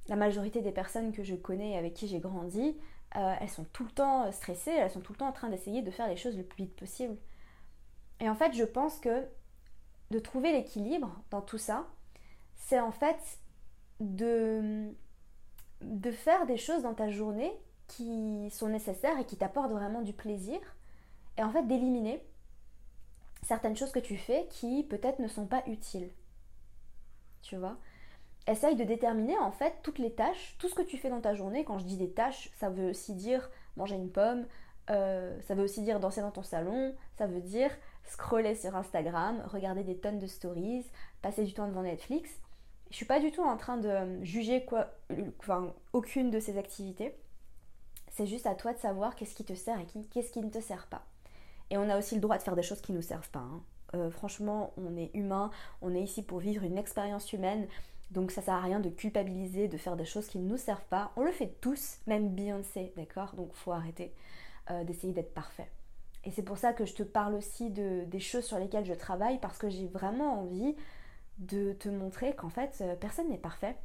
La 0.08 0.16
majorité 0.16 0.60
des 0.60 0.72
personnes 0.72 1.12
que 1.12 1.22
je 1.22 1.34
connais 1.34 1.72
et 1.72 1.78
avec 1.78 1.94
qui 1.94 2.08
j'ai 2.08 2.18
grandi, 2.18 2.76
euh, 3.16 3.34
elles 3.40 3.48
sont 3.48 3.64
tout 3.72 3.84
le 3.84 3.90
temps 3.90 4.30
stressées, 4.32 4.72
elles 4.72 4.90
sont 4.90 5.00
tout 5.00 5.12
le 5.12 5.18
temps 5.18 5.28
en 5.28 5.32
train 5.32 5.48
d'essayer 5.48 5.82
de 5.82 5.90
faire 5.90 6.08
les 6.08 6.16
choses 6.16 6.36
le 6.36 6.42
plus 6.42 6.64
vite 6.64 6.76
possible. 6.76 7.16
Et 8.20 8.28
en 8.28 8.34
fait, 8.34 8.52
je 8.54 8.64
pense 8.64 8.98
que 8.98 9.24
de 10.10 10.18
trouver 10.18 10.52
l'équilibre 10.52 11.14
dans 11.30 11.40
tout 11.40 11.58
ça, 11.58 11.86
c'est 12.56 12.80
en 12.80 12.90
fait 12.90 13.38
de, 14.00 14.92
de 15.80 16.10
faire 16.10 16.46
des 16.46 16.56
choses 16.56 16.82
dans 16.82 16.94
ta 16.94 17.08
journée 17.08 17.52
qui 17.86 18.50
sont 18.50 18.68
nécessaires 18.68 19.18
et 19.18 19.24
qui 19.24 19.36
t'apportent 19.36 19.72
vraiment 19.72 20.02
du 20.02 20.12
plaisir, 20.12 20.58
et 21.38 21.42
en 21.42 21.50
fait 21.50 21.66
d'éliminer 21.66 22.22
certaines 23.42 23.76
choses 23.76 23.92
que 23.92 23.98
tu 23.98 24.16
fais 24.16 24.46
qui 24.50 24.84
peut-être 24.84 25.18
ne 25.18 25.28
sont 25.28 25.46
pas 25.46 25.62
utiles. 25.66 26.10
Tu 27.42 27.56
vois? 27.56 27.76
Essaye 28.46 28.76
de 28.76 28.84
déterminer 28.84 29.38
en 29.38 29.52
fait 29.52 29.74
toutes 29.82 29.98
les 29.98 30.12
tâches, 30.12 30.56
tout 30.58 30.68
ce 30.68 30.74
que 30.74 30.82
tu 30.82 30.98
fais 30.98 31.10
dans 31.10 31.20
ta 31.20 31.34
journée. 31.34 31.64
Quand 31.64 31.78
je 31.78 31.84
dis 31.84 31.96
des 31.96 32.10
tâches, 32.10 32.50
ça 32.58 32.70
veut 32.70 32.90
aussi 32.90 33.14
dire 33.14 33.50
manger 33.76 33.96
une 33.96 34.10
pomme, 34.10 34.46
euh, 34.90 35.40
ça 35.42 35.54
veut 35.54 35.62
aussi 35.62 35.82
dire 35.82 36.00
danser 36.00 36.20
dans 36.20 36.30
ton 36.30 36.42
salon, 36.42 36.94
ça 37.16 37.26
veut 37.26 37.40
dire 37.40 37.70
scroller 38.04 38.54
sur 38.54 38.74
Instagram, 38.74 39.42
regarder 39.46 39.84
des 39.84 39.96
tonnes 39.96 40.18
de 40.18 40.26
stories, 40.26 40.84
passer 41.20 41.44
du 41.44 41.54
temps 41.54 41.68
devant 41.68 41.82
Netflix. 41.82 42.30
Je 42.90 42.96
suis 42.96 43.06
pas 43.06 43.20
du 43.20 43.30
tout 43.30 43.42
en 43.42 43.56
train 43.56 43.78
de 43.78 44.22
juger 44.22 44.64
quoi, 44.64 44.90
enfin, 45.38 45.72
aucune 45.92 46.30
de 46.30 46.40
ces 46.40 46.58
activités. 46.58 47.16
C'est 48.10 48.26
juste 48.26 48.46
à 48.46 48.54
toi 48.54 48.74
de 48.74 48.78
savoir 48.78 49.14
qu'est-ce 49.14 49.34
qui 49.34 49.44
te 49.44 49.54
sert 49.54 49.80
et 49.80 49.86
qu'est-ce 50.10 50.32
qui 50.32 50.42
ne 50.42 50.50
te 50.50 50.60
sert 50.60 50.86
pas. 50.88 51.06
Et 51.72 51.78
on 51.78 51.88
a 51.88 51.98
aussi 51.98 52.14
le 52.14 52.20
droit 52.20 52.36
de 52.36 52.42
faire 52.42 52.54
des 52.54 52.62
choses 52.62 52.82
qui 52.82 52.92
ne 52.92 52.98
nous 52.98 53.02
servent 53.02 53.30
pas. 53.30 53.40
Hein. 53.40 53.62
Euh, 53.94 54.10
franchement, 54.10 54.74
on 54.76 54.94
est 54.94 55.10
humain, 55.14 55.50
on 55.80 55.94
est 55.94 56.02
ici 56.02 56.22
pour 56.22 56.38
vivre 56.38 56.64
une 56.64 56.76
expérience 56.76 57.32
humaine. 57.32 57.66
Donc 58.10 58.30
ça 58.30 58.42
sert 58.42 58.54
à 58.54 58.60
rien 58.60 58.78
de 58.78 58.90
culpabiliser, 58.90 59.68
de 59.68 59.78
faire 59.78 59.96
des 59.96 60.04
choses 60.04 60.26
qui 60.26 60.38
ne 60.38 60.46
nous 60.46 60.58
servent 60.58 60.84
pas. 60.90 61.12
On 61.16 61.24
le 61.24 61.32
fait 61.32 61.56
tous, 61.62 61.96
même 62.06 62.28
Beyoncé, 62.28 62.92
d'accord? 62.94 63.34
Donc 63.36 63.54
faut 63.54 63.72
arrêter 63.72 64.12
euh, 64.70 64.84
d'essayer 64.84 65.14
d'être 65.14 65.32
parfait. 65.32 65.70
Et 66.24 66.30
c'est 66.30 66.42
pour 66.42 66.58
ça 66.58 66.74
que 66.74 66.84
je 66.84 66.92
te 66.92 67.02
parle 67.02 67.34
aussi 67.34 67.70
de, 67.70 68.04
des 68.04 68.20
choses 68.20 68.44
sur 68.44 68.58
lesquelles 68.58 68.84
je 68.84 68.92
travaille, 68.92 69.40
parce 69.40 69.56
que 69.56 69.70
j'ai 69.70 69.86
vraiment 69.86 70.42
envie 70.42 70.76
de 71.38 71.72
te 71.72 71.88
montrer 71.88 72.34
qu'en 72.34 72.50
fait, 72.50 72.76
euh, 72.82 72.96
personne 72.96 73.30
n'est 73.30 73.38
parfait. 73.38 73.76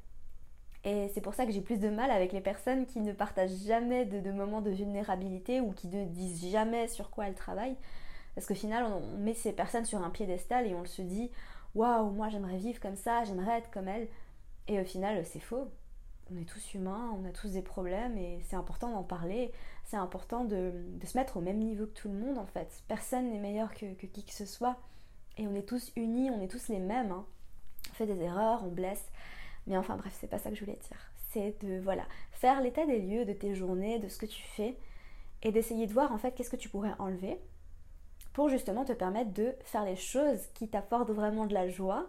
Et 0.83 1.09
c'est 1.13 1.21
pour 1.21 1.33
ça 1.33 1.45
que 1.45 1.51
j'ai 1.51 1.61
plus 1.61 1.79
de 1.79 1.89
mal 1.89 2.11
avec 2.11 2.31
les 2.31 2.41
personnes 2.41 2.85
qui 2.85 3.01
ne 3.01 3.11
partagent 3.11 3.65
jamais 3.65 4.05
de, 4.05 4.31
moments 4.31 4.61
de 4.61 4.69
vulnérabilité 4.69 5.59
ou 5.59 5.71
qui 5.71 5.87
ne 5.87 6.05
disent 6.05 6.49
jamais 6.49 6.87
sur 6.87 7.09
quoi 7.09 7.27
elles 7.27 7.35
travaillent. 7.35 7.75
Parce 8.35 8.47
qu'au 8.47 8.55
final, 8.55 8.85
on, 8.85 9.17
met 9.17 9.33
ces 9.33 9.51
personnes 9.51 9.85
sur 9.85 10.01
un 10.01 10.09
piédestal 10.09 10.67
et 10.67 10.75
on 10.75 10.85
se 10.85 11.01
dit 11.01 11.31
Waouh, 11.75 12.11
moi 12.11 12.29
j'aimerais 12.29 12.57
vivre 12.57 12.79
comme 12.79 12.95
ça, 12.95 13.23
j'aimerais 13.23 13.59
être 13.59 13.71
comme 13.71 13.87
elles. 13.87 14.07
Et 14.67 14.79
au 14.79 14.85
final, 14.85 15.25
c'est 15.25 15.39
faux. 15.39 15.67
On 16.31 16.37
est 16.37 16.45
tous 16.47 16.73
humains, 16.73 17.13
on 17.17 17.25
a 17.25 17.31
tous 17.31 17.51
des 17.51 17.61
problèmes 17.61 18.17
et 18.17 18.39
c'est 18.43 18.55
important 18.55 18.91
d'en 18.91 19.03
parler. 19.03 19.51
C'est 19.85 19.97
important 19.97 20.43
de, 20.43 20.73
se 21.03 21.17
mettre 21.17 21.37
au 21.37 21.41
même 21.41 21.59
niveau 21.59 21.85
que 21.85 21.93
tout 21.93 22.09
le 22.09 22.15
monde 22.15 22.37
en 22.37 22.45
fait. 22.45 22.83
Personne 22.87 23.29
n'est 23.31 23.39
meilleur 23.39 23.73
que, 23.73 23.93
qui 23.93 24.23
que 24.23 24.33
ce 24.33 24.45
soit. 24.45 24.77
Et 25.37 25.47
on 25.47 25.55
est 25.55 25.67
tous 25.67 25.91
unis, 25.95 26.29
on 26.31 26.41
est 26.41 26.47
tous 26.47 26.67
les 26.67 26.79
mêmes. 26.79 27.11
Hein. 27.11 27.25
On 27.91 27.93
fait 27.93 28.05
des 28.05 28.19
erreurs, 28.21 28.63
on 28.65 28.69
blesse. 28.69 29.05
Mais 29.67 29.77
enfin 29.77 29.97
bref, 29.97 30.15
c'est 30.19 30.27
pas 30.27 30.39
ça 30.39 30.49
que 30.49 30.55
je 30.55 30.61
voulais 30.63 30.79
dire. 30.89 31.11
C'est 31.29 31.61
de 31.63 31.79
voilà, 31.79 32.03
faire 32.31 32.61
l'état 32.61 32.85
des 32.85 32.99
lieux 32.99 33.25
de 33.25 33.33
tes 33.33 33.53
journées, 33.53 33.99
de 33.99 34.07
ce 34.07 34.17
que 34.17 34.25
tu 34.25 34.41
fais 34.41 34.77
et 35.43 35.51
d'essayer 35.51 35.85
de 35.85 35.93
voir 35.93 36.11
en 36.11 36.17
fait 36.17 36.31
qu'est-ce 36.31 36.49
que 36.49 36.55
tu 36.55 36.69
pourrais 36.69 36.93
enlever 36.99 37.39
pour 38.33 38.49
justement 38.49 38.85
te 38.85 38.93
permettre 38.93 39.33
de 39.33 39.55
faire 39.61 39.83
les 39.83 39.95
choses 39.95 40.47
qui 40.53 40.67
t'apportent 40.67 41.11
vraiment 41.11 41.45
de 41.45 41.53
la 41.53 41.67
joie 41.69 42.07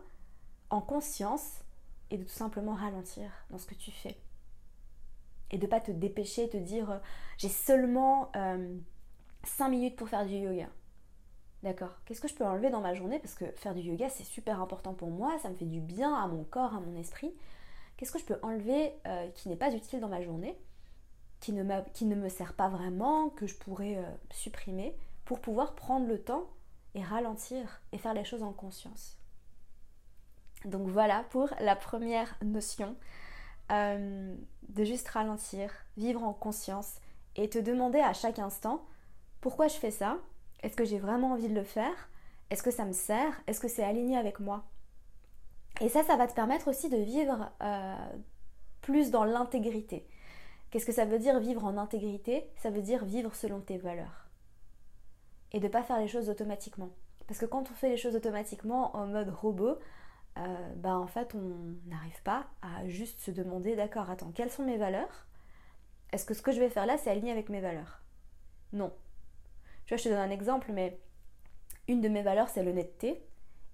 en 0.71 0.81
conscience 0.81 1.63
et 2.11 2.19
de 2.19 2.23
tout 2.23 2.29
simplement 2.29 2.75
ralentir 2.75 3.31
dans 3.51 3.59
ce 3.59 3.67
que 3.67 3.75
tu 3.75 3.91
fais. 3.91 4.17
Et 5.51 5.59
de 5.59 5.67
pas 5.67 5.81
te 5.81 5.91
dépêcher, 5.91 6.49
te 6.49 6.57
dire 6.57 6.91
euh, 6.91 6.99
j'ai 7.39 7.49
seulement 7.49 8.31
5 8.35 8.37
euh, 8.37 9.69
minutes 9.71 9.97
pour 9.97 10.09
faire 10.09 10.27
du 10.27 10.35
yoga. 10.35 10.69
D'accord. 11.63 11.91
Qu'est-ce 12.05 12.21
que 12.21 12.29
je 12.29 12.35
peux 12.35 12.45
enlever 12.45 12.71
dans 12.71 12.81
ma 12.81 12.95
journée? 12.95 13.19
Parce 13.19 13.35
que 13.35 13.47
faire 13.57 13.75
du 13.75 13.81
yoga, 13.81 14.09
c'est 14.09 14.25
super 14.25 14.61
important 14.61 14.95
pour 14.95 15.11
moi, 15.11 15.39
ça 15.41 15.49
me 15.49 15.55
fait 15.57 15.65
du 15.65 15.81
bien 15.81 16.15
à 16.15 16.29
mon 16.29 16.45
corps, 16.45 16.75
à 16.75 16.81
mon 16.81 16.97
esprit. 16.97 17.35
Qu'est-ce 17.97 18.13
que 18.13 18.19
je 18.21 18.25
peux 18.25 18.39
enlever 18.43 18.93
euh, 19.07 19.29
qui 19.31 19.49
n'est 19.49 19.57
pas 19.57 19.73
utile 19.73 20.01
dans 20.01 20.09
ma 20.09 20.23
journée, 20.23 20.57
qui 21.41 21.53
ne, 21.53 21.65
me 22.15 22.29
sert 22.29 22.55
pas 22.55 22.69
vraiment, 22.69 23.31
que 23.31 23.47
je 23.49 23.57
pourrais 23.57 23.97
euh, 23.97 24.03
supprimer, 24.31 24.97
pour 25.25 25.41
pouvoir 25.41 25.75
prendre 25.75 26.07
le 26.07 26.23
temps 26.23 26.49
et 26.95 27.03
ralentir 27.03 27.83
et 27.93 27.99
faire 27.99 28.15
les 28.15 28.25
choses 28.25 28.45
en 28.45 28.53
conscience. 28.53 29.19
Donc 30.65 30.89
voilà 30.89 31.25
pour 31.31 31.51
la 31.61 31.75
première 31.75 32.37
notion, 32.43 32.97
euh, 33.73 34.35
de 34.69 34.85
juste 34.85 35.09
ralentir, 35.09 35.73
vivre 35.97 36.23
en 36.23 36.33
conscience 36.33 37.01
et 37.35 37.51
te 37.51 37.59
demander 37.59 38.01
à 38.01 38.13
chaque 38.13 38.39
instant 38.39 38.85
pourquoi 39.41 39.69
je 39.69 39.77
fais 39.77 39.91
ça? 39.91 40.19
Est-ce 40.63 40.77
que 40.77 40.85
j'ai 40.85 40.99
vraiment 40.99 41.33
envie 41.33 41.49
de 41.49 41.55
le 41.55 41.65
faire? 41.65 42.09
Est-ce 42.51 42.63
que 42.63 42.71
ça 42.71 42.85
me 42.85 42.93
sert? 42.93 43.41
Est-ce 43.47 43.61
que 43.61 43.69
c'est 43.69 43.85
aligné 43.85 44.17
avec 44.17 44.41
moi? 44.41 44.65
Et 45.81 45.89
ça, 45.89 46.03
ça 46.03 46.17
va 46.17 46.27
te 46.27 46.35
permettre 46.35 46.69
aussi 46.69 46.89
de 46.89 46.97
vivre 46.97 47.51
euh, 47.63 47.97
plus 48.81 49.11
dans 49.11 49.25
l'intégrité. 49.25 50.09
Qu'est-ce 50.71 50.87
que 50.87 50.93
ça 50.93 51.05
veut 51.05 51.19
dire 51.19 51.39
vivre 51.41 51.65
en 51.65 51.77
intégrité? 51.77 52.51
Ça 52.57 52.71
veut 52.71 52.83
dire 52.83 53.05
vivre 53.05 53.35
selon 53.35 53.61
tes 53.61 53.79
valeurs. 53.79 54.27
Et 55.53 55.61
de 55.61 55.67
ne 55.67 55.71
pas 55.71 55.83
faire 55.83 55.99
les 55.99 56.09
choses 56.09 56.29
automatiquement. 56.29 56.91
Parce 57.27 57.39
que 57.39 57.47
quand 57.47 57.71
on 57.71 57.75
fait 57.75 57.91
les 57.91 57.97
choses 57.97 58.17
automatiquement 58.17 58.97
en 58.97 59.07
mode 59.07 59.29
robot, 59.29 59.79
euh, 60.39 60.75
bah 60.77 60.97
en 60.97 61.07
fait 61.07 61.35
on 61.35 61.77
n'arrive 61.87 62.23
pas 62.23 62.47
à 62.63 62.87
juste 62.87 63.21
se 63.21 63.31
demander 63.31 63.77
d'accord, 63.77 64.09
attends, 64.09 64.33
quelles 64.33 64.51
sont 64.51 64.65
mes 64.65 64.79
valeurs? 64.79 65.27
Est-ce 66.13 66.25
que 66.25 66.33
ce 66.33 66.43
que 66.43 66.53
je 66.53 66.61
vais 66.61 66.71
faire 66.71 66.87
là 66.87 66.97
c'est 66.97 67.11
aligné 67.11 67.33
avec 67.33 67.49
mes 67.49 67.61
valeurs? 67.61 68.01
Non, 68.73 68.93
je 69.97 70.05
te 70.05 70.09
donne 70.09 70.19
un 70.19 70.31
exemple, 70.31 70.71
mais 70.73 70.99
une 71.89 72.01
de 72.01 72.09
mes 72.09 72.23
valeurs, 72.23 72.49
c'est 72.49 72.63
l'honnêteté. 72.63 73.23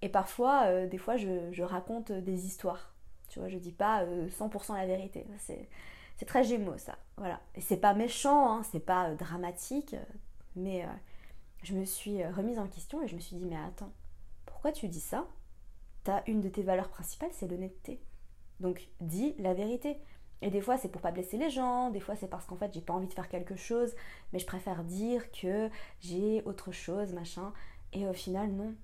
Et 0.01 0.09
parfois, 0.09 0.63
euh, 0.65 0.87
des 0.87 0.97
fois, 0.97 1.17
je, 1.17 1.61
raconte 1.61 2.11
des 2.11 2.45
histoires. 2.45 2.93
Tu 3.27 3.39
vois, 3.39 3.49
je 3.49 3.57
dis 3.57 3.71
pas 3.71 4.05
100% 4.05 4.73
euh, 4.73 4.77
la 4.77 4.85
vérité. 4.85 5.25
C'est, 5.39 6.25
très 6.25 6.43
gémeaux, 6.43 6.77
ça. 6.77 6.97
Voilà. 7.17 7.41
Et 7.55 7.61
c'est 7.61 7.77
pas 7.77 7.93
méchant, 7.93 8.49
hein, 8.57 8.63
c'est 8.63 8.79
pas 8.79 9.09
euh, 9.09 9.15
dramatique, 9.15 9.95
mais 10.55 10.85
je 11.63 11.73
me 11.73 11.83
suis 11.85 12.25
remise 12.25 12.59
en 12.59 12.67
question 12.67 13.01
et 13.03 13.07
je 13.07 13.15
me 13.15 13.19
suis 13.19 13.35
dit, 13.35 13.45
mais 13.45 13.57
attends, 13.57 13.91
pourquoi 14.45 14.71
tu 14.71 14.87
dis 14.87 15.01
ça? 15.01 15.27
T'as 16.03 16.21
une 16.27 16.39
de 16.39 16.49
tes 16.49 16.63
valeurs 16.63 16.89
principales, 16.89 17.31
c'est 17.33 17.47
l'honnêteté. 17.47 17.99
Donc, 18.59 18.87
dis 19.01 19.35
la 19.39 19.53
vérité. 19.53 19.97
Et 20.41 20.49
des 20.49 20.61
fois, 20.61 20.77
c'est 20.77 20.89
pour 20.89 21.01
pas 21.01 21.11
blesser 21.11 21.37
les 21.37 21.49
gens, 21.49 21.89
des 21.89 21.99
fois, 21.99 22.15
c'est 22.15 22.27
parce 22.27 22.45
qu'en 22.45 22.57
fait, 22.57 22.73
j'ai 22.73 22.81
pas 22.81 22.93
envie 22.93 23.07
de 23.07 23.13
faire 23.13 23.29
quelque 23.29 23.55
chose, 23.55 23.95
mais 24.31 24.39
je 24.39 24.45
préfère 24.45 24.83
dire 24.83 25.31
que 25.31 25.69
j'ai 26.01 26.43
autre 26.45 26.71
chose, 26.71 27.13
machin. 27.13 27.53
Et 27.93 28.07
au 28.07 28.13
final, 28.13 28.49
non. 28.51 28.75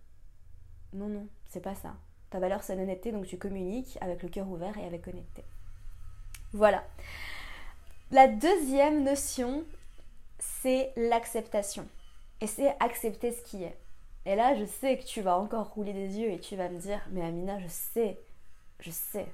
Non, 0.94 1.08
non, 1.08 1.28
c'est 1.48 1.62
pas 1.62 1.76
ça. 1.76 1.96
Ta 2.30 2.40
valeur, 2.40 2.64
c'est 2.64 2.76
l'honnêteté, 2.76 3.12
donc 3.12 3.26
tu 3.26 3.38
communiques 3.38 3.98
avec 4.02 4.24
le 4.24 4.30
cœur 4.30 4.50
ouvert 4.50 4.78
et 4.78 4.86
avec 4.86 5.08
honnêteté. 5.08 5.44
Voilà. 6.54 6.84
La 8.12 8.28
deuxième 8.28 9.04
notion, 9.04 9.64
c'est 10.40 10.92
l'acceptation. 10.96 11.88
Et 12.42 12.48
c'est 12.48 12.76
accepter 12.80 13.32
ce 13.32 13.42
qui 13.44 13.64
est. 13.64 13.78
Et 14.26 14.36
là, 14.36 14.56
je 14.56 14.66
sais 14.66 14.98
que 14.98 15.04
tu 15.04 15.22
vas 15.22 15.38
encore 15.38 15.74
rouler 15.74 15.94
des 15.94 16.18
yeux 16.18 16.32
et 16.32 16.40
tu 16.40 16.56
vas 16.56 16.70
me 16.70 16.80
dire, 16.80 17.00
mais 17.12 17.24
Amina, 17.24 17.60
je 17.60 17.68
sais, 17.68 18.20
je 18.80 18.92
sais, 18.92 19.28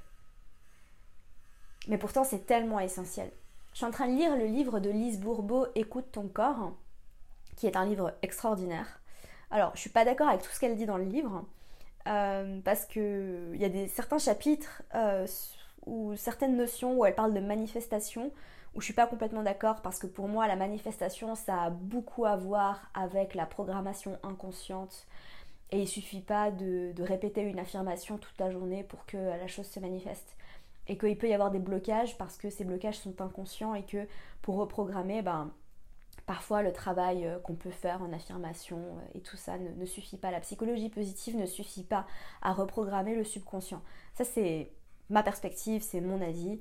mais 1.88 1.98
pourtant, 1.98 2.24
c'est 2.24 2.46
tellement 2.46 2.80
essentiel. 2.80 3.32
Je 3.72 3.78
suis 3.78 3.86
en 3.86 3.92
train 3.92 4.08
de 4.08 4.16
lire 4.16 4.36
le 4.36 4.46
livre 4.46 4.80
de 4.80 4.90
Lise 4.90 5.20
Bourbeau, 5.20 5.68
Écoute 5.76 6.12
ton 6.12 6.28
corps, 6.28 6.74
qui 7.56 7.68
est 7.68 7.78
un 7.78 7.86
livre 7.86 8.14
extraordinaire. 8.22 9.02
Alors, 9.52 9.72
je 9.76 9.82
suis 9.82 9.90
pas 9.90 10.04
d'accord 10.04 10.28
avec 10.28 10.42
tout 10.42 10.50
ce 10.52 10.60
qu'elle 10.60 10.76
dit 10.76 10.86
dans 10.86 10.98
le 10.98 11.06
livre, 11.06 11.46
euh, 12.08 12.60
parce 12.64 12.86
qu'il 12.86 13.56
y 13.56 13.66
a 13.66 13.70
des, 13.70 13.88
certains 13.88 14.18
chapitres 14.18 14.84
euh, 14.96 15.26
ou 15.86 16.16
certaines 16.16 16.58
notions 16.58 16.98
où 16.98 17.06
elle 17.06 17.16
parle 17.16 17.34
de 17.34 17.40
manifestation, 17.40 18.32
où 18.76 18.82
je 18.82 18.86
suis 18.86 18.94
pas 18.94 19.08
complètement 19.08 19.44
d'accord, 19.44 19.82
parce 19.82 20.00
que 20.00 20.08
pour 20.08 20.28
moi, 20.28 20.48
la 20.48 20.56
manifestation, 20.56 21.36
ça 21.36 21.64
a 21.64 21.70
beaucoup 21.70 22.26
à 22.26 22.36
voir 22.36 22.92
avec 22.94 23.36
la 23.36 23.46
programmation 23.46 24.18
inconsciente. 24.24 25.06
Et 25.72 25.82
il 25.82 25.88
suffit 25.88 26.22
pas 26.22 26.50
de 26.50 27.04
répéter 27.04 27.42
une 27.42 27.60
affirmation 27.60 28.18
toute 28.18 28.40
la 28.40 28.50
journée 28.50 28.84
pour 28.84 29.06
que 29.06 29.18
la 29.18 29.48
chose 29.48 29.68
se 29.68 29.80
manifeste 29.80 30.38
et 30.88 30.98
qu'il 30.98 31.18
peut 31.18 31.28
y 31.28 31.34
avoir 31.34 31.52
des 31.52 31.60
blocages 31.60 32.18
parce 32.18 32.38
que 32.38 32.50
ces 32.50 32.64
blocages 32.64 32.98
sont 32.98 33.22
inconscients 33.22 33.76
et 33.76 33.84
que 33.84 34.08
pour 34.42 34.56
reprogrammer, 34.56 35.22
ben, 35.22 35.52
parfois 36.28 36.62
le 36.62 36.74
travail 36.74 37.26
euh, 37.26 37.40
qu'on 37.40 37.56
peut 37.56 37.72
faire 37.72 38.04
en 38.04 38.14
affirmation 38.14 38.78
euh, 38.78 39.18
et 39.18 39.22
tout 39.22 39.38
ça 39.38 39.58
ne, 39.58 39.86
suffit 39.86 40.18
pas. 40.18 40.30
La 40.30 40.42
psychologie 40.42 40.90
positive 40.90 41.36
ne 41.38 41.46
suffit 41.46 41.84
pas 41.84 42.06
à 42.42 42.54
reprogrammer 42.54 43.16
le 43.16 43.24
subconscient. 43.24 43.82
Ça 44.14 44.24
c'est 44.24 44.72
ma 45.10 45.24
perspective, 45.24 45.82
c'est 45.82 46.02
mon 46.02 46.22
avis. 46.22 46.60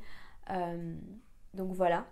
Euh, 0.50 0.96
donc 1.52 1.72
voilà. 1.72 2.06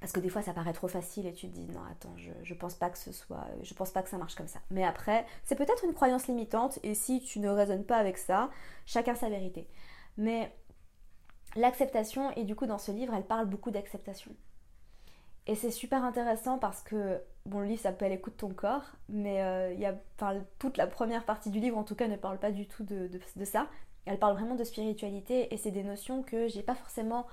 Parce 0.00 0.12
que 0.12 0.20
des 0.20 0.28
fois 0.28 0.42
ça 0.42 0.52
paraît 0.52 0.72
trop 0.72 0.88
facile 0.88 1.26
et 1.26 1.32
tu 1.32 1.48
te 1.48 1.54
dis 1.54 1.66
non 1.66 1.80
attends 1.90 2.16
je, 2.16 2.32
je 2.42 2.54
pense 2.54 2.74
pas 2.74 2.90
que 2.90 2.98
ce 2.98 3.12
soit 3.12 3.46
je 3.62 3.72
pense 3.72 3.90
pas 3.90 4.02
que 4.02 4.08
ça 4.08 4.18
marche 4.18 4.34
comme 4.34 4.48
ça. 4.48 4.60
Mais 4.70 4.84
après 4.84 5.26
c'est 5.44 5.54
peut-être 5.54 5.84
une 5.84 5.94
croyance 5.94 6.26
limitante 6.26 6.78
et 6.82 6.94
si 6.94 7.20
tu 7.20 7.38
ne 7.40 7.48
raisonnes 7.48 7.84
pas 7.84 7.98
avec 7.98 8.18
ça, 8.18 8.50
chacun 8.84 9.14
sa 9.14 9.28
vérité. 9.28 9.68
Mais 10.16 10.54
l'acceptation, 11.56 12.30
et 12.32 12.44
du 12.44 12.54
coup 12.54 12.66
dans 12.66 12.78
ce 12.78 12.92
livre, 12.92 13.14
elle 13.14 13.26
parle 13.26 13.46
beaucoup 13.46 13.70
d'acceptation. 13.70 14.34
Et 15.46 15.56
c'est 15.56 15.70
super 15.70 16.04
intéressant 16.04 16.58
parce 16.58 16.82
que, 16.82 17.20
bon, 17.46 17.60
le 17.60 17.66
livre 17.66 17.80
s'appelle 17.80 18.12
Écoute 18.12 18.36
ton 18.36 18.50
corps, 18.50 18.84
mais 19.08 19.42
euh, 19.42 19.72
y 19.72 19.86
a, 19.86 19.94
toute 20.58 20.76
la 20.76 20.86
première 20.86 21.24
partie 21.24 21.50
du 21.50 21.58
livre 21.58 21.76
en 21.76 21.82
tout 21.82 21.96
cas 21.96 22.06
ne 22.06 22.16
parle 22.16 22.38
pas 22.38 22.52
du 22.52 22.66
tout 22.66 22.84
de, 22.84 23.10
ça. 23.44 23.66
Elle 24.04 24.18
parle 24.18 24.34
vraiment 24.34 24.54
de 24.54 24.64
spiritualité 24.64 25.52
et 25.52 25.56
c'est 25.56 25.70
des 25.70 25.82
notions 25.82 26.22
que 26.22 26.48
j'ai 26.48 26.62
pas 26.62 26.74
forcément 26.74 27.26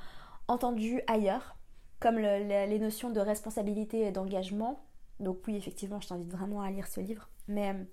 entendues 0.48 1.02
ailleurs, 1.08 1.56
comme 2.00 2.18
les 2.18 2.80
notions 2.80 3.12
de 3.12 3.20
responsabilité 3.20 4.02
et 4.02 4.12
d'engagement. 4.12 4.84
Donc 5.20 5.40
oui, 5.46 5.56
effectivement, 5.56 6.02
je 6.02 6.08
t'invite 6.08 6.32
vraiment 6.32 6.62
à 6.62 6.72
lire 6.72 6.88
ce 6.88 7.02
livre. 7.02 7.30
Mais 7.48 7.72
euh, 7.72 7.84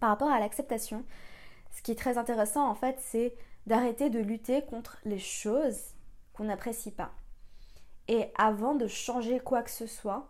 par 0.00 0.08
rapport 0.08 0.30
à 0.30 0.40
l'acceptation, 0.40 1.04
ce 1.70 1.82
qui 1.82 1.92
est 1.92 1.96
très 1.96 2.18
intéressant 2.18 2.68
en 2.68 2.74
fait, 2.74 2.96
c'est 2.98 3.36
d'arrêter 3.66 4.10
de 4.10 4.18
lutter 4.18 4.62
contre 4.62 4.98
les 5.04 5.18
choses 5.18 5.94
qu'on 6.32 6.44
n'apprécie 6.44 6.90
pas. 6.90 7.12
Et 8.08 8.30
avant 8.36 8.74
de 8.74 8.86
changer 8.86 9.40
quoi 9.40 9.62
que 9.62 9.70
ce 9.70 9.86
soit, 9.86 10.28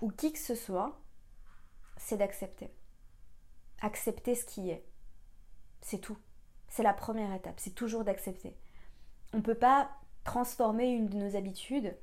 ou 0.00 0.10
qui 0.10 0.32
que 0.32 0.38
ce 0.38 0.54
soit, 0.54 1.00
c'est 1.96 2.16
d'accepter. 2.16 2.70
Accepter 3.80 4.34
ce 4.34 4.44
qui 4.44 4.70
est. 4.70 4.84
C'est 5.80 5.98
tout. 5.98 6.18
C'est 6.68 6.82
la 6.82 6.92
première 6.92 7.34
étape. 7.34 7.58
C'est 7.58 7.74
toujours 7.74 8.04
d'accepter. 8.04 8.56
On 9.32 9.38
ne 9.38 9.42
peut 9.42 9.54
pas 9.54 9.90
transformer 10.24 10.88
une 10.88 11.08
de 11.08 11.16
nos 11.16 11.36
habitudes 11.36 11.96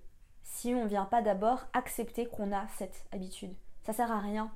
si 0.43 0.73
on 0.73 0.83
ne 0.83 0.89
vient 0.89 1.05
pas 1.05 1.21
d'abord 1.21 1.65
accepter 1.73 2.27
qu'on 2.27 2.51
a 2.51 2.67
cette 2.77 3.05
habitude. 3.11 3.55
Ça 3.83 3.93
sert 3.93 4.11
à 4.11 4.19
rien. 4.19 4.51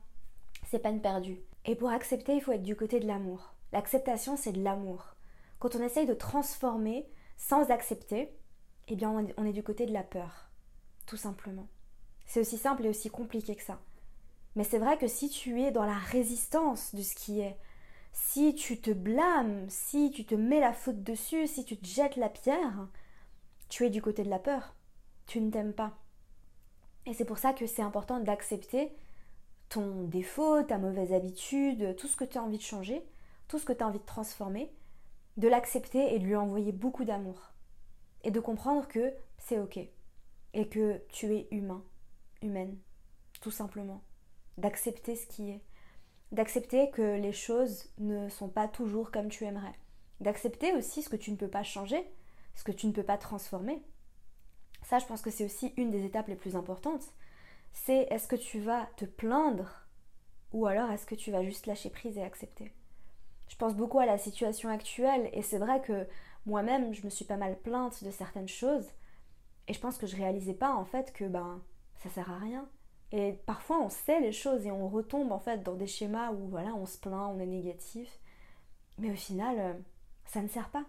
C'est 0.67 0.79
peine 0.79 1.01
perdue. 1.01 1.39
Et 1.65 1.75
pour 1.75 1.89
accepter, 1.89 2.35
il 2.35 2.41
faut 2.41 2.51
être 2.51 2.63
du 2.63 2.75
côté 2.75 2.99
de 2.99 3.07
l'amour. 3.07 3.53
L'acceptation, 3.71 4.35
c'est 4.37 4.53
de 4.53 4.63
l'amour. 4.63 5.15
Quand 5.59 5.75
on 5.75 5.83
essaye 5.83 6.05
de 6.05 6.13
transformer 6.13 7.07
sans 7.37 7.69
accepter, 7.69 8.33
eh 8.87 8.95
bien 8.95 9.11
on 9.37 9.45
est 9.45 9.53
du 9.53 9.63
côté 9.63 9.85
de 9.85 9.93
la 9.93 10.03
peur, 10.03 10.49
tout 11.05 11.17
simplement. 11.17 11.67
C'est 12.25 12.39
aussi 12.39 12.57
simple 12.57 12.85
et 12.85 12.89
aussi 12.89 13.09
compliqué 13.09 13.55
que 13.55 13.63
ça. 13.63 13.79
Mais 14.55 14.63
c'est 14.63 14.79
vrai 14.79 14.97
que 14.97 15.07
si 15.07 15.29
tu 15.29 15.61
es 15.61 15.71
dans 15.71 15.85
la 15.85 15.97
résistance 15.97 16.93
de 16.95 17.01
ce 17.01 17.15
qui 17.15 17.39
est, 17.39 17.57
si 18.11 18.55
tu 18.55 18.79
te 18.79 18.91
blâmes, 18.91 19.65
si 19.69 20.11
tu 20.11 20.25
te 20.25 20.35
mets 20.35 20.59
la 20.59 20.73
faute 20.73 21.03
dessus, 21.03 21.47
si 21.47 21.65
tu 21.65 21.77
te 21.77 21.87
jettes 21.87 22.15
la 22.15 22.29
pierre, 22.29 22.87
tu 23.69 23.85
es 23.85 23.89
du 23.89 24.01
côté 24.01 24.23
de 24.23 24.29
la 24.29 24.39
peur. 24.39 24.75
Tu 25.27 25.39
ne 25.41 25.51
t'aimes 25.51 25.73
pas. 25.73 25.97
Et 27.05 27.13
c'est 27.13 27.25
pour 27.25 27.37
ça 27.37 27.53
que 27.53 27.67
c'est 27.67 27.81
important 27.81 28.19
d'accepter 28.19 28.91
ton 29.69 30.03
défaut, 30.03 30.63
ta 30.63 30.77
mauvaise 30.77 31.13
habitude, 31.13 31.95
tout 31.95 32.07
ce 32.07 32.15
que 32.15 32.25
tu 32.25 32.37
as 32.37 32.43
envie 32.43 32.57
de 32.57 32.63
changer, 32.63 33.03
tout 33.47 33.59
ce 33.59 33.65
que 33.65 33.73
tu 33.73 33.83
as 33.83 33.87
envie 33.87 33.99
de 33.99 34.05
transformer, 34.05 34.71
de 35.37 35.47
l'accepter 35.47 36.13
et 36.13 36.19
de 36.19 36.25
lui 36.25 36.35
envoyer 36.35 36.71
beaucoup 36.71 37.05
d'amour. 37.05 37.53
Et 38.23 38.31
de 38.31 38.39
comprendre 38.39 38.87
que 38.87 39.13
c'est 39.37 39.59
ok. 39.59 39.79
Et 40.53 40.67
que 40.67 41.01
tu 41.09 41.33
es 41.33 41.47
humain, 41.51 41.83
humaine, 42.41 42.77
tout 43.41 43.51
simplement. 43.51 44.01
D'accepter 44.57 45.15
ce 45.15 45.27
qui 45.27 45.51
est. 45.51 45.61
D'accepter 46.31 46.89
que 46.91 47.17
les 47.17 47.31
choses 47.33 47.89
ne 47.97 48.29
sont 48.29 48.49
pas 48.49 48.67
toujours 48.67 49.11
comme 49.11 49.29
tu 49.29 49.45
aimerais. 49.45 49.75
D'accepter 50.19 50.73
aussi 50.73 51.01
ce 51.01 51.09
que 51.09 51.15
tu 51.15 51.31
ne 51.31 51.37
peux 51.37 51.47
pas 51.47 51.63
changer, 51.63 52.05
ce 52.55 52.63
que 52.63 52.71
tu 52.71 52.87
ne 52.87 52.91
peux 52.91 53.03
pas 53.03 53.17
transformer. 53.17 53.81
Ça, 54.83 54.99
je 54.99 55.05
pense 55.05 55.21
que 55.21 55.31
c'est 55.31 55.45
aussi 55.45 55.73
une 55.77 55.91
des 55.91 56.05
étapes 56.05 56.27
les 56.27 56.35
plus 56.35 56.55
importantes. 56.55 57.13
C'est 57.71 58.07
est-ce 58.09 58.27
que 58.27 58.35
tu 58.35 58.59
vas 58.59 58.87
te 58.97 59.05
plaindre 59.05 59.87
ou 60.51 60.65
alors 60.65 60.91
est-ce 60.91 61.05
que 61.05 61.15
tu 61.15 61.31
vas 61.31 61.43
juste 61.43 61.67
lâcher 61.67 61.89
prise 61.89 62.17
et 62.17 62.23
accepter? 62.23 62.73
Pense 63.59 63.75
beaucoup 63.75 63.99
à 63.99 64.05
la 64.05 64.17
situation 64.17 64.69
actuelle 64.69 65.29
et 65.33 65.41
c'est 65.41 65.59
vrai 65.59 65.81
que 65.81 66.07
moi-même, 66.45 66.93
je 66.93 67.03
me 67.03 67.09
suis 67.09 67.25
pas 67.25 67.37
mal 67.37 67.59
plainte 67.59 68.03
de 68.03 68.09
certaines 68.09 68.47
choses 68.47 68.87
et 69.67 69.73
je 69.73 69.79
pense 69.79 69.97
que 69.97 70.07
je 70.07 70.15
réalisais 70.15 70.53
pas 70.53 70.73
en 70.73 70.85
fait 70.85 71.13
que 71.13 71.25
ben 71.25 71.61
ça 71.97 72.09
sert 72.09 72.31
à 72.31 72.39
rien. 72.39 72.67
Et 73.11 73.33
parfois 73.45 73.79
on 73.81 73.89
sait 73.89 74.21
les 74.21 74.31
choses 74.31 74.65
et 74.65 74.71
on 74.71 74.87
retombe 74.87 75.31
en 75.31 75.39
fait 75.39 75.61
dans 75.61 75.75
des 75.75 75.87
schémas 75.87 76.31
où 76.31 76.47
voilà, 76.47 76.73
on 76.73 76.85
se 76.85 76.97
plaint, 76.97 77.31
on 77.35 77.39
est 77.39 77.45
négatif. 77.45 78.19
Mais 78.97 79.11
au 79.11 79.15
final, 79.15 79.59
euh, 79.59 79.73
ça 80.25 80.41
ne 80.41 80.47
sert 80.47 80.69
pas. 80.69 80.85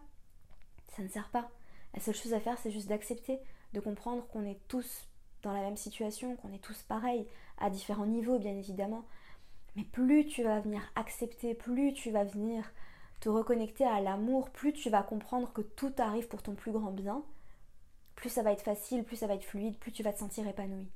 Ça 0.88 1.02
ne 1.02 1.08
sert 1.08 1.28
pas. 1.30 1.50
La 1.94 2.00
seule 2.00 2.14
chose 2.14 2.34
à 2.34 2.40
faire, 2.40 2.58
c'est 2.58 2.70
juste 2.70 2.88
d'accepter, 2.88 3.40
de 3.72 3.80
comprendre 3.80 4.26
qu'on 4.28 4.44
est 4.44 4.60
tous 4.68 5.08
dans 5.42 5.52
la 5.52 5.60
même 5.60 5.76
situation, 5.76 6.36
qu'on 6.36 6.52
est 6.52 6.62
tous 6.62 6.82
pareils, 6.82 7.26
à 7.58 7.70
différents 7.70 8.06
niveaux 8.06 8.38
bien 8.38 8.56
évidemment. 8.56 9.04
Mais 9.76 9.84
plus 9.84 10.26
tu 10.26 10.42
vas 10.42 10.60
venir 10.60 10.82
accepter, 10.94 11.54
plus 11.54 11.92
tu 11.92 12.10
vas 12.10 12.24
venir 12.24 12.72
te 13.20 13.28
reconnecter 13.28 13.84
à 13.84 14.00
l'amour, 14.00 14.50
plus 14.50 14.72
tu 14.72 14.90
vas 14.90 15.02
comprendre 15.02 15.52
que 15.52 15.60
tout 15.60 15.92
arrive 15.98 16.28
pour 16.28 16.42
ton 16.42 16.54
plus 16.54 16.72
grand 16.72 16.90
bien, 16.90 17.22
plus 18.14 18.30
ça 18.30 18.42
va 18.42 18.52
être 18.52 18.64
facile, 18.64 19.04
plus 19.04 19.16
ça 19.16 19.26
va 19.26 19.34
être 19.34 19.44
fluide, 19.44 19.78
plus 19.78 19.92
tu 19.92 20.02
vas 20.02 20.12
te 20.12 20.18
sentir 20.18 20.46
épanoui. 20.46 20.88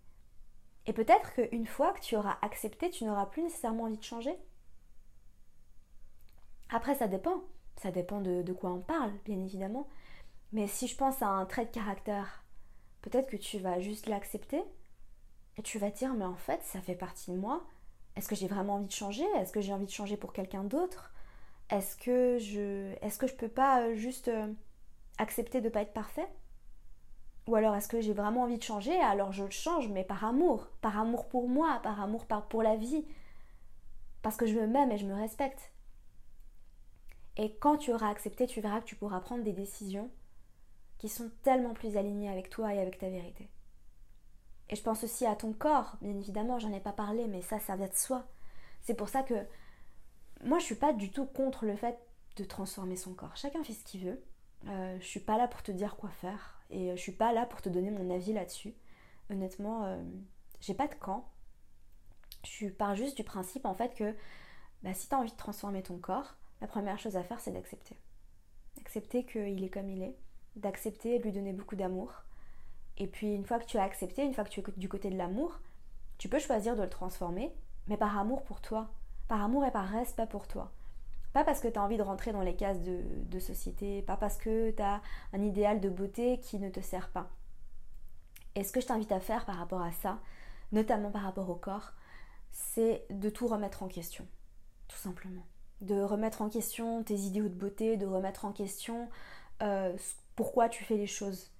Et 0.87 0.93
peut-être 0.93 1.33
qu'une 1.35 1.67
fois 1.67 1.93
que 1.93 2.01
tu 2.01 2.17
auras 2.17 2.37
accepté, 2.43 2.91
tu 2.91 3.05
n'auras 3.05 3.27
plus 3.27 3.43
nécessairement 3.43 3.85
envie 3.85 3.97
de 3.97 4.03
changer. 4.03 4.37
Après, 6.69 6.95
ça 6.95 7.09
dépend. 7.09 7.45
Ça 7.77 7.91
dépend 7.91 8.21
de, 8.21 8.53
quoi 8.53 8.71
on 8.71 8.81
parle, 8.81 9.13
bien 9.25 9.41
évidemment. 9.41 9.89
Mais 10.53 10.67
si 10.67 10.87
je 10.87 10.97
pense 10.97 11.23
à 11.23 11.29
un 11.29 11.47
trait 11.47 11.67
de 11.67 11.71
caractère, 11.71 12.45
peut-être 13.03 13.29
que 13.29 13.37
tu 13.37 13.59
vas 13.59 13.81
juste 13.81 14.07
l'accepter 14.07 14.63
et 15.57 15.63
tu 15.63 15.79
vas 15.79 15.91
dire 15.91 16.15
mais 16.15 16.25
en 16.25 16.37
fait 16.37 16.63
ça 16.63 16.81
fait 16.81 16.95
partie 16.95 17.33
de 17.33 17.37
moi. 17.37 17.67
Est-ce 18.17 18.29
que 18.29 18.35
j'ai 18.35 18.47
vraiment 18.49 18.75
envie 18.75 18.87
de 18.87 18.93
changer? 18.93 19.25
Est-ce 19.37 19.53
que 19.53 19.61
j'ai 19.61 19.73
envie 19.73 19.87
de 19.87 19.91
changer 19.91 20.17
pour 20.17 20.33
quelqu'un 20.33 20.65
d'autre? 20.65 21.13
Est-ce 21.71 21.97
que 21.97 22.39
je 22.39 22.95
est-ce 23.03 23.19
que 23.19 23.27
je 23.27 23.35
peux 23.35 23.49
pas 23.49 23.83
euh, 23.83 23.95
juste 23.95 24.29
euh, 24.29 24.53
accepter 25.19 25.61
de 25.61 25.67
ne 25.67 25.71
pas 25.71 25.83
être 25.83 25.93
parfait? 25.93 26.29
Ou 27.47 27.57
alors 27.57 27.75
est-ce 27.75 27.89
que 27.89 28.01
j'ai 28.01 28.13
vraiment 28.15 28.43
envie 28.43 28.59
de 28.59 28.63
changer? 28.63 28.99
Alors 29.01 29.33
je 29.33 29.45
le 29.45 29.51
change 29.51 29.89
mais 29.89 30.05
par 30.05 30.25
amour, 30.25 30.69
par 30.81 30.99
amour 30.99 31.29
pour 31.29 31.49
moi, 31.49 31.81
par 31.83 32.01
amour 32.01 32.27
pour 32.27 32.63
la 32.63 32.77
vie. 32.77 33.05
Parce 34.23 34.37
que 34.37 34.47
je 34.47 34.55
me 34.55 34.67
m'aime 34.67 34.93
et 34.93 34.99
je 34.99 35.07
me 35.07 35.15
respecte. 35.15 35.73
Et 37.37 37.57
quand 37.57 37.79
tu 37.79 37.93
auras 37.93 38.11
accepté, 38.11 38.47
tu 38.47 38.61
verras 38.61 38.81
que 38.81 38.87
tu 38.87 38.97
pourras 38.97 39.21
prendre 39.21 39.43
des 39.43 39.53
décisions 39.53 40.11
qui 40.99 41.09
sont 41.09 41.31
tellement 41.43 41.75
plus 41.75 41.97
alignés 41.97 42.31
avec 42.31 42.49
toi 42.49 42.73
et 42.75 42.81
avec 42.81 42.99
ta 42.99 43.09
vérité. 43.11 43.51
Et 44.71 44.77
je 44.77 44.83
pense 44.83 45.05
aussi 45.05 45.27
à 45.27 45.37
ton 45.37 45.53
corps, 45.53 45.97
bien 46.01 46.17
évidemment, 46.17 46.59
j'en 46.59 46.73
ai 46.73 46.81
pas 46.81 46.93
parlé, 46.93 47.27
mais 47.27 47.43
ça, 47.43 47.59
ça 47.59 47.77
vient 47.77 47.89
de 47.89 47.95
soi. 47.95 48.25
C'est 48.83 48.95
pour 48.95 49.09
ça 49.09 49.23
que 49.23 49.35
moi, 50.43 50.59
je 50.59 50.65
suis 50.65 50.75
pas 50.75 50.93
du 50.93 51.11
tout 51.11 51.27
contre 51.27 51.67
le 51.67 51.77
fait 51.77 51.99
de 52.37 52.45
transformer 52.45 52.97
son 52.97 53.15
corps. 53.15 53.37
Chacun 53.37 53.63
fait 53.63 53.73
ce 53.73 53.85
qu'il 53.85 54.05
veut. 54.05 54.23
Euh, 54.69 54.97
je 55.01 55.07
suis 55.07 55.21
pas 55.21 55.37
là 55.37 55.47
pour 55.49 55.63
te 55.63 55.73
dire 55.73 55.97
quoi 55.97 56.11
faire 56.11 56.61
et 56.71 56.91
je 56.97 57.01
suis 57.01 57.13
pas 57.13 57.33
là 57.33 57.45
pour 57.47 57.61
te 57.61 57.69
donner 57.69 57.91
mon 57.91 58.11
avis 58.11 58.33
là-dessus. 58.33 58.75
Honnêtement, 59.31 59.85
euh, 59.85 60.03
j'ai 60.61 60.75
pas 60.75 60.89
de 60.89 60.95
camp. 60.95 61.29
Je 62.45 62.69
pars 62.69 62.95
juste 62.95 63.17
du 63.17 63.25
principe 63.25 63.67
en 63.67 63.75
fait 63.75 63.95
que 63.95 64.15
bah, 64.83 64.95
si 64.95 65.09
tu 65.09 65.15
as 65.15 65.19
envie 65.19 65.31
de 65.31 65.37
transformer 65.37 65.83
ton 65.83 65.99
corps, 65.99 66.35
la 66.61 66.67
première 66.67 66.99
chose 66.99 67.17
à 67.17 67.23
faire 67.23 67.41
c'est 67.41 67.53
d'accepter. 67.53 67.97
D'accepter 68.77 69.25
qu'il 69.25 69.63
est 69.63 69.71
comme 69.71 69.89
il 69.89 70.03
est, 70.03 70.17
d'accepter 70.57 71.19
de 71.19 71.25
lui 71.25 71.33
donner 71.33 71.53
beaucoup 71.53 71.77
d'amour. 71.77 72.13
Et 72.99 73.07
puis 73.07 73.35
une 73.35 73.45
fois 73.45 73.59
que 73.59 73.67
tu 73.67 73.79
as 73.79 73.83
accepté, 73.83 74.25
une 74.25 74.35
fois 74.35 74.45
que 74.45 74.51
tu 74.51 74.61
es 74.61 74.65
du 74.77 74.89
côté 74.89 75.11
de 75.11 75.17
l'amour, 75.17 75.61
tu 76.19 76.29
peux 76.29 76.39
choisir 76.39 76.77
de 76.77 76.83
le 76.83 76.91
transformer, 76.91 77.53
mais 77.89 77.97
par 77.97 78.17
amour 78.19 78.43
pour 78.45 78.61
toi, 78.61 78.91
par 79.29 79.43
amour 79.43 79.65
et 79.65 79.71
par 79.71 79.87
respect 79.89 80.27
pour 80.27 80.47
toi. 80.47 80.73
Pas 81.33 81.45
parce 81.45 81.61
que 81.61 81.67
tu 81.69 81.79
as 81.79 81.83
envie 81.83 81.97
de 81.97 82.03
rentrer 82.03 82.31
dans 82.33 82.43
les 82.43 82.55
cases 82.55 82.81
de, 82.81 83.39
société, 83.41 84.03
pas 84.03 84.17
parce 84.17 84.37
que 84.37 84.71
tu 84.71 84.83
as 84.83 85.03
un 85.33 85.43
idéal 85.43 85.81
de 85.81 85.89
beauté 85.89 86.39
qui 86.39 86.61
ne 86.61 86.71
te 86.71 86.81
sert 86.81 87.11
pas. 87.11 87.29
Et 88.55 88.63
ce 88.63 88.71
que 88.71 88.81
je 88.81 88.87
t'invite 88.87 89.11
à 89.11 89.19
faire 89.19 89.45
par 89.45 89.57
rapport 89.57 89.83
à 89.83 89.91
ça, 89.91 90.21
notamment 90.71 91.11
par 91.11 91.23
rapport 91.23 91.51
au 91.51 91.57
corps, 91.57 91.93
c'est 92.53 93.05
de 93.11 93.29
tout 93.31 93.49
remettre 93.49 93.83
en 93.83 93.89
question, 93.89 94.29
tout 94.87 94.97
simplement. 94.97 95.45
De 95.81 96.01
remettre 96.01 96.41
en 96.41 96.49
question 96.49 97.03
tes 97.03 97.17
idéaux 97.17 97.49
de 97.49 97.55
beauté, 97.55 97.97
de 97.97 98.07
remettre 98.07 98.45
en 98.45 98.53
question 98.53 99.09
euh, 99.63 99.93
pourquoi 100.37 100.69
tu 100.69 100.85
fais 100.85 100.97
les 100.97 101.09
choses. 101.09 101.51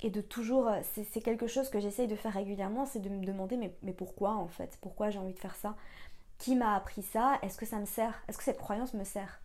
Et 0.00 0.10
de 0.10 0.20
toujours, 0.20 0.68
euh, 0.68 0.80
c'est 0.92 1.20
quelque 1.20 1.46
chose 1.46 1.70
que 1.70 1.80
j'essaye 1.80 2.06
de 2.06 2.16
faire 2.16 2.32
régulièrement, 2.32 2.86
c'est 2.86 3.00
de 3.00 3.08
me 3.08 3.24
demander 3.24 3.56
mais, 3.56 3.92
pourquoi 3.92 4.34
en 4.34 4.48
fait? 4.48 4.78
Pourquoi 4.80 5.10
j'ai 5.10 5.18
envie 5.18 5.34
de 5.34 5.38
faire 5.38 5.56
ça? 5.56 5.76
Qui 6.38 6.54
m'a 6.54 6.74
appris 6.76 7.02
ça? 7.02 7.38
Est-ce 7.42 7.58
que 7.58 7.66
ça 7.66 7.78
me 7.80 7.84
sert? 7.84 8.22
Est-ce 8.28 8.38
que 8.38 8.44
cette 8.44 8.58
croyance 8.58 8.94
me 8.94 9.04
sert? 9.04 9.40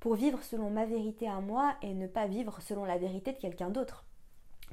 Pour 0.00 0.14
vivre 0.14 0.42
selon 0.42 0.70
ma 0.70 0.84
vérité 0.84 1.28
à 1.28 1.40
moi 1.40 1.74
et 1.82 1.94
ne 1.94 2.06
pas 2.06 2.26
vivre 2.26 2.60
selon 2.60 2.84
la 2.84 2.98
vérité 2.98 3.32
de 3.32 3.38
quelqu'un 3.38 3.70
d'autre. 3.70 4.04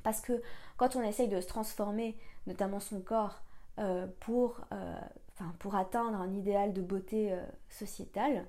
Parce 0.04 0.22
que 0.22 0.42
quand 0.78 0.96
on 0.96 1.02
essaye 1.02 1.30
de 1.30 1.40
se 1.40 1.48
transformer, 1.48 2.18
notamment 2.46 2.80
son 2.80 3.00
corps, 3.00 3.42
euh, 3.80 4.08
pour, 4.20 4.60
enfin, 5.34 5.54
pour 5.60 5.76
atteindre 5.76 6.20
un 6.20 6.34
idéal 6.34 6.74
de 6.74 6.82
beauté 6.82 7.36
sociétale, 7.70 8.46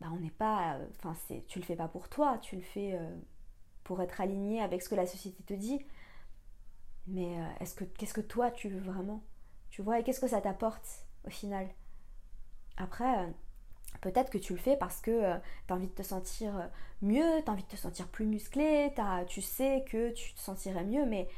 bah, 0.00 0.08
on 0.12 0.18
n'est 0.18 0.30
pas, 0.30 0.78
enfin 0.98 1.14
tu 1.46 1.58
le 1.60 1.64
fais 1.64 1.76
pas 1.76 1.88
pour 1.88 2.08
toi, 2.08 2.38
tu 2.42 2.56
le 2.56 2.62
fais 2.62 2.94
euh, 2.94 3.16
pour 3.84 4.02
être 4.02 4.20
aligné 4.20 4.60
avec 4.60 4.82
ce 4.82 4.88
que 4.88 4.94
la 4.94 5.06
société 5.06 5.42
te 5.44 5.54
dit. 5.54 5.84
Mais 7.06 7.38
euh, 7.38 7.46
est-ce 7.60 7.74
que 7.74 7.84
qu'est-ce 7.84 8.14
que 8.14 8.20
toi 8.20 8.50
tu 8.50 8.68
veux 8.68 8.80
vraiment? 8.80 9.22
Tu 9.70 9.82
vois 9.82 9.98
et 10.00 10.04
qu'est-ce 10.04 10.20
que 10.20 10.28
ça 10.28 10.40
t'apporte 10.40 11.06
au 11.26 11.30
final? 11.30 11.68
Après, 12.76 13.18
euh, 13.18 13.30
peut-être 14.00 14.30
que 14.30 14.38
tu 14.38 14.52
le 14.54 14.58
fais 14.58 14.76
parce 14.76 15.00
que 15.00 15.38
tu 15.66 15.72
as 15.72 15.76
envie 15.76 15.86
de 15.86 15.92
te 15.92 16.02
sentir 16.02 16.70
mieux, 17.02 17.42
tu 17.44 17.50
as 17.50 17.52
envie 17.52 17.62
de 17.62 17.68
te 17.68 17.76
sentir 17.76 18.08
plus 18.08 18.26
musclé, 18.26 18.92
tu 19.28 19.42
sais 19.42 19.84
que 19.88 20.10
tu 20.10 20.34
te 20.34 20.40
sentirais 20.40 20.84
mieux, 20.84 21.06
mais 21.06 21.28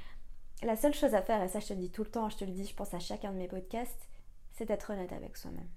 la 0.63 0.77
seule 0.77 0.95
chose 0.95 1.15
à 1.15 1.23
faire, 1.23 1.43
et 1.43 1.49
ça 1.49 1.61
je 1.61 1.67
te 1.67 1.73
le 1.75 1.81
dis 1.81 1.91
tout 1.91 2.05
le 2.05 2.11
temps, 2.11 2.31
je 2.31 2.37
te 2.37 2.45
le 2.45 2.53
dis, 2.53 2.65
je 2.65 2.75
pense 2.75 2.95
à 2.95 2.99
chacun 2.99 3.33
de 3.33 3.37
mes 3.37 3.49
podcasts, 3.49 4.09
c'est 4.53 4.65
d'être 4.65 4.91
honnête 4.91 5.13
avec 5.13 5.37
soi-même. 5.37 5.69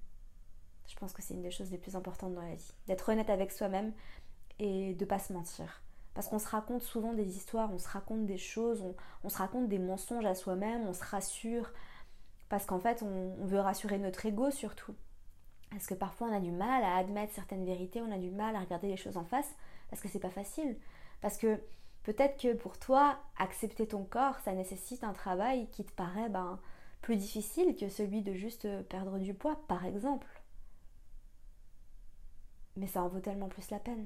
Je 0.88 0.96
pense 0.96 1.14
que 1.14 1.22
c'est 1.22 1.34
une 1.34 1.42
des 1.42 1.52
choses 1.52 1.72
les 1.72 1.78
plus 1.78 1.96
importantes 1.96 2.34
dans 2.34 2.42
la 2.42 2.56
vie. 2.56 2.74
D'être 2.88 3.10
honnête 3.10 3.30
avec 3.30 3.52
soi-même 3.52 3.94
et 4.58 4.96
de 4.96 5.06
pas 5.06 5.20
se 5.20 5.34
mentir. 5.34 5.82
Parce 6.20 6.28
qu'on 6.28 6.38
se 6.38 6.50
raconte 6.50 6.82
souvent 6.82 7.14
des 7.14 7.38
histoires, 7.38 7.72
on 7.74 7.78
se 7.78 7.88
raconte 7.88 8.26
des 8.26 8.38
choses, 8.38 8.84
on, 9.24 9.30
se 9.30 9.38
raconte 9.38 9.70
des 9.70 9.80
mensonges 9.80 10.26
à 10.26 10.36
soi-même, 10.36 10.86
on 10.86 10.92
se 10.92 11.02
rassure. 11.02 11.72
Parce 12.50 12.66
qu'en 12.66 12.78
fait, 12.78 13.02
on, 13.04 13.46
veut 13.46 13.62
rassurer 13.62 13.98
notre 14.00 14.26
ego 14.26 14.52
surtout. 14.52 14.94
Parce 15.72 15.88
que 15.88 15.94
parfois 15.94 16.28
on 16.28 16.36
a 16.36 16.42
du 16.42 16.52
mal 16.52 16.84
à 16.84 16.98
admettre 16.98 17.34
certaines 17.34 17.64
vérités, 17.64 18.02
on 18.02 18.12
a 18.12 18.18
du 18.18 18.32
mal 18.32 18.54
à 18.58 18.60
regarder 18.60 18.90
les 18.90 18.98
choses 18.98 19.16
en 19.16 19.24
face, 19.24 19.50
parce 19.90 20.02
que 20.02 20.10
c'est 20.10 20.20
pas 20.20 20.30
facile. 20.30 20.76
Parce 21.22 21.38
que 21.38 21.58
peut-être 22.04 22.38
que 22.38 22.54
pour 22.54 22.78
toi, 22.78 23.18
accepter 23.38 23.88
ton 23.88 24.04
corps, 24.04 24.40
ça 24.40 24.52
nécessite 24.52 25.06
un 25.06 25.14
travail 25.14 25.70
qui 25.72 25.86
te 25.86 25.94
paraît 25.94 26.28
ben, 26.28 26.60
plus 27.02 27.16
difficile 27.16 27.78
que 27.78 27.88
celui 27.88 28.24
de 28.24 28.34
juste 28.34 28.68
perdre 28.90 29.20
du 29.20 29.34
poids, 29.34 29.58
par 29.70 29.86
exemple 29.86 30.28
mais 32.76 32.88
ça 32.88 33.04
en 33.04 33.08
vaut 33.08 33.20
tellement 33.20 33.50
plus 33.50 33.70
la 33.72 33.80
peine. 33.80 34.06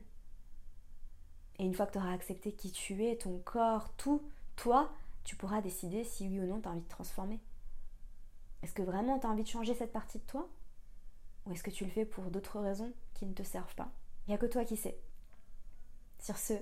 Et 1.60 1.66
une 1.66 1.74
fois 1.74 1.86
que 1.86 1.94
tu 1.94 1.98
auras 1.98 2.14
accepté 2.14 2.52
qui 2.52 2.72
tu 2.72 3.06
es, 3.06 3.16
ton 3.18 3.40
corps, 3.40 3.94
tout, 3.96 4.22
toi, 4.56 4.92
tu 5.24 5.36
pourras 5.36 5.62
décider 5.62 6.04
si 6.04 6.28
oui 6.28 6.40
ou 6.40 6.46
non 6.46 6.60
tu 6.60 6.68
as 6.68 6.72
envie 6.72 6.82
de 6.82 6.88
transformer. 6.88 7.40
Est-ce 8.62 8.74
que 8.74 8.82
vraiment 8.82 9.20
tu 9.20 9.28
as 9.28 9.30
envie 9.30 9.44
de 9.44 9.50
changer 9.50 9.74
cette 9.74 9.92
partie 9.92 10.20
de 10.20 10.24
toi? 10.26 10.48
Ou 11.46 11.52
est-ce 11.52 11.64
que 11.64 11.70
tu 11.70 11.84
le 11.86 11.92
fais 11.92 12.06
pour 12.06 12.26
d'autres 12.26 12.60
raisons 12.60 12.92
qui 13.14 13.26
ne 13.26 13.34
te 13.34 13.44
servent 13.44 13.76
pas? 13.76 13.92
Il 14.26 14.32
n'y 14.32 14.36
a 14.36 14.38
que 14.38 14.46
toi 14.46 14.64
qui 14.64 14.78
sais. 14.78 14.98
Sur 16.20 16.38
ce, 16.38 16.54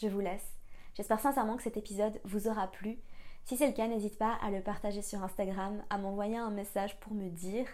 je 0.00 0.06
vous 0.06 0.20
laisse. 0.20 0.54
J'espère 0.94 1.20
sincèrement 1.20 1.56
que 1.56 1.62
cet 1.62 1.76
épisode 1.76 2.20
vous 2.24 2.46
aura 2.46 2.68
plu. 2.68 2.98
Si 3.44 3.56
c'est 3.56 3.66
le 3.66 3.72
cas, 3.72 3.88
n'hésite 3.88 4.18
pas 4.18 4.34
à 4.42 4.50
le 4.50 4.62
partager 4.62 5.02
sur 5.02 5.22
Instagram, 5.22 5.82
à 5.90 5.98
m'envoyer 5.98 6.36
un 6.36 6.50
message 6.50 6.98
pour 7.00 7.14
me 7.14 7.28
dire. 7.30 7.66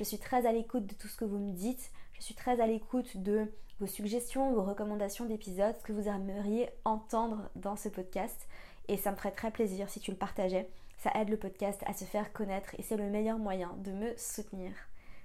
Je 0.00 0.04
suis 0.06 0.16
très 0.16 0.46
à 0.46 0.52
l'écoute 0.52 0.86
de 0.86 0.94
tout 0.94 1.08
ce 1.08 1.16
que 1.18 1.26
vous 1.26 1.36
me 1.36 1.52
dites. 1.52 1.92
Je 2.14 2.22
suis 2.22 2.34
très 2.34 2.58
à 2.62 2.66
l'écoute 2.66 3.18
de 3.18 3.52
vos 3.80 3.86
suggestions, 3.86 4.50
vos 4.54 4.62
recommandations 4.62 5.26
d'épisodes, 5.26 5.76
ce 5.78 5.84
que 5.84 5.92
vous 5.92 6.08
aimeriez 6.08 6.70
entendre 6.86 7.50
dans 7.54 7.76
ce 7.76 7.90
podcast. 7.90 8.48
Et 8.88 8.96
ça 8.96 9.10
me 9.10 9.16
ferait 9.16 9.30
très 9.30 9.50
plaisir 9.50 9.90
si 9.90 10.00
tu 10.00 10.10
le 10.10 10.16
partageais. 10.16 10.70
Ça 10.96 11.12
aide 11.16 11.28
le 11.28 11.36
podcast 11.36 11.82
à 11.84 11.92
se 11.92 12.06
faire 12.06 12.32
connaître 12.32 12.74
et 12.78 12.82
c'est 12.82 12.96
le 12.96 13.10
meilleur 13.10 13.36
moyen 13.36 13.76
de 13.84 13.92
me 13.92 14.16
soutenir. 14.16 14.72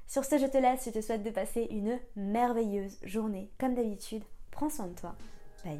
Sur 0.07 0.25
ce, 0.25 0.37
je 0.37 0.45
te 0.45 0.57
laisse, 0.57 0.83
je 0.83 0.91
te 0.91 0.99
souhaite 0.99 1.23
de 1.23 1.31
passer 1.31 1.67
une 1.71 1.97
merveilleuse 2.17 2.97
journée. 3.03 3.49
Comme 3.57 3.75
d'habitude, 3.75 4.25
prends 4.51 4.69
soin 4.69 4.87
de 4.87 4.95
toi. 4.95 5.15
Bye. 5.63 5.79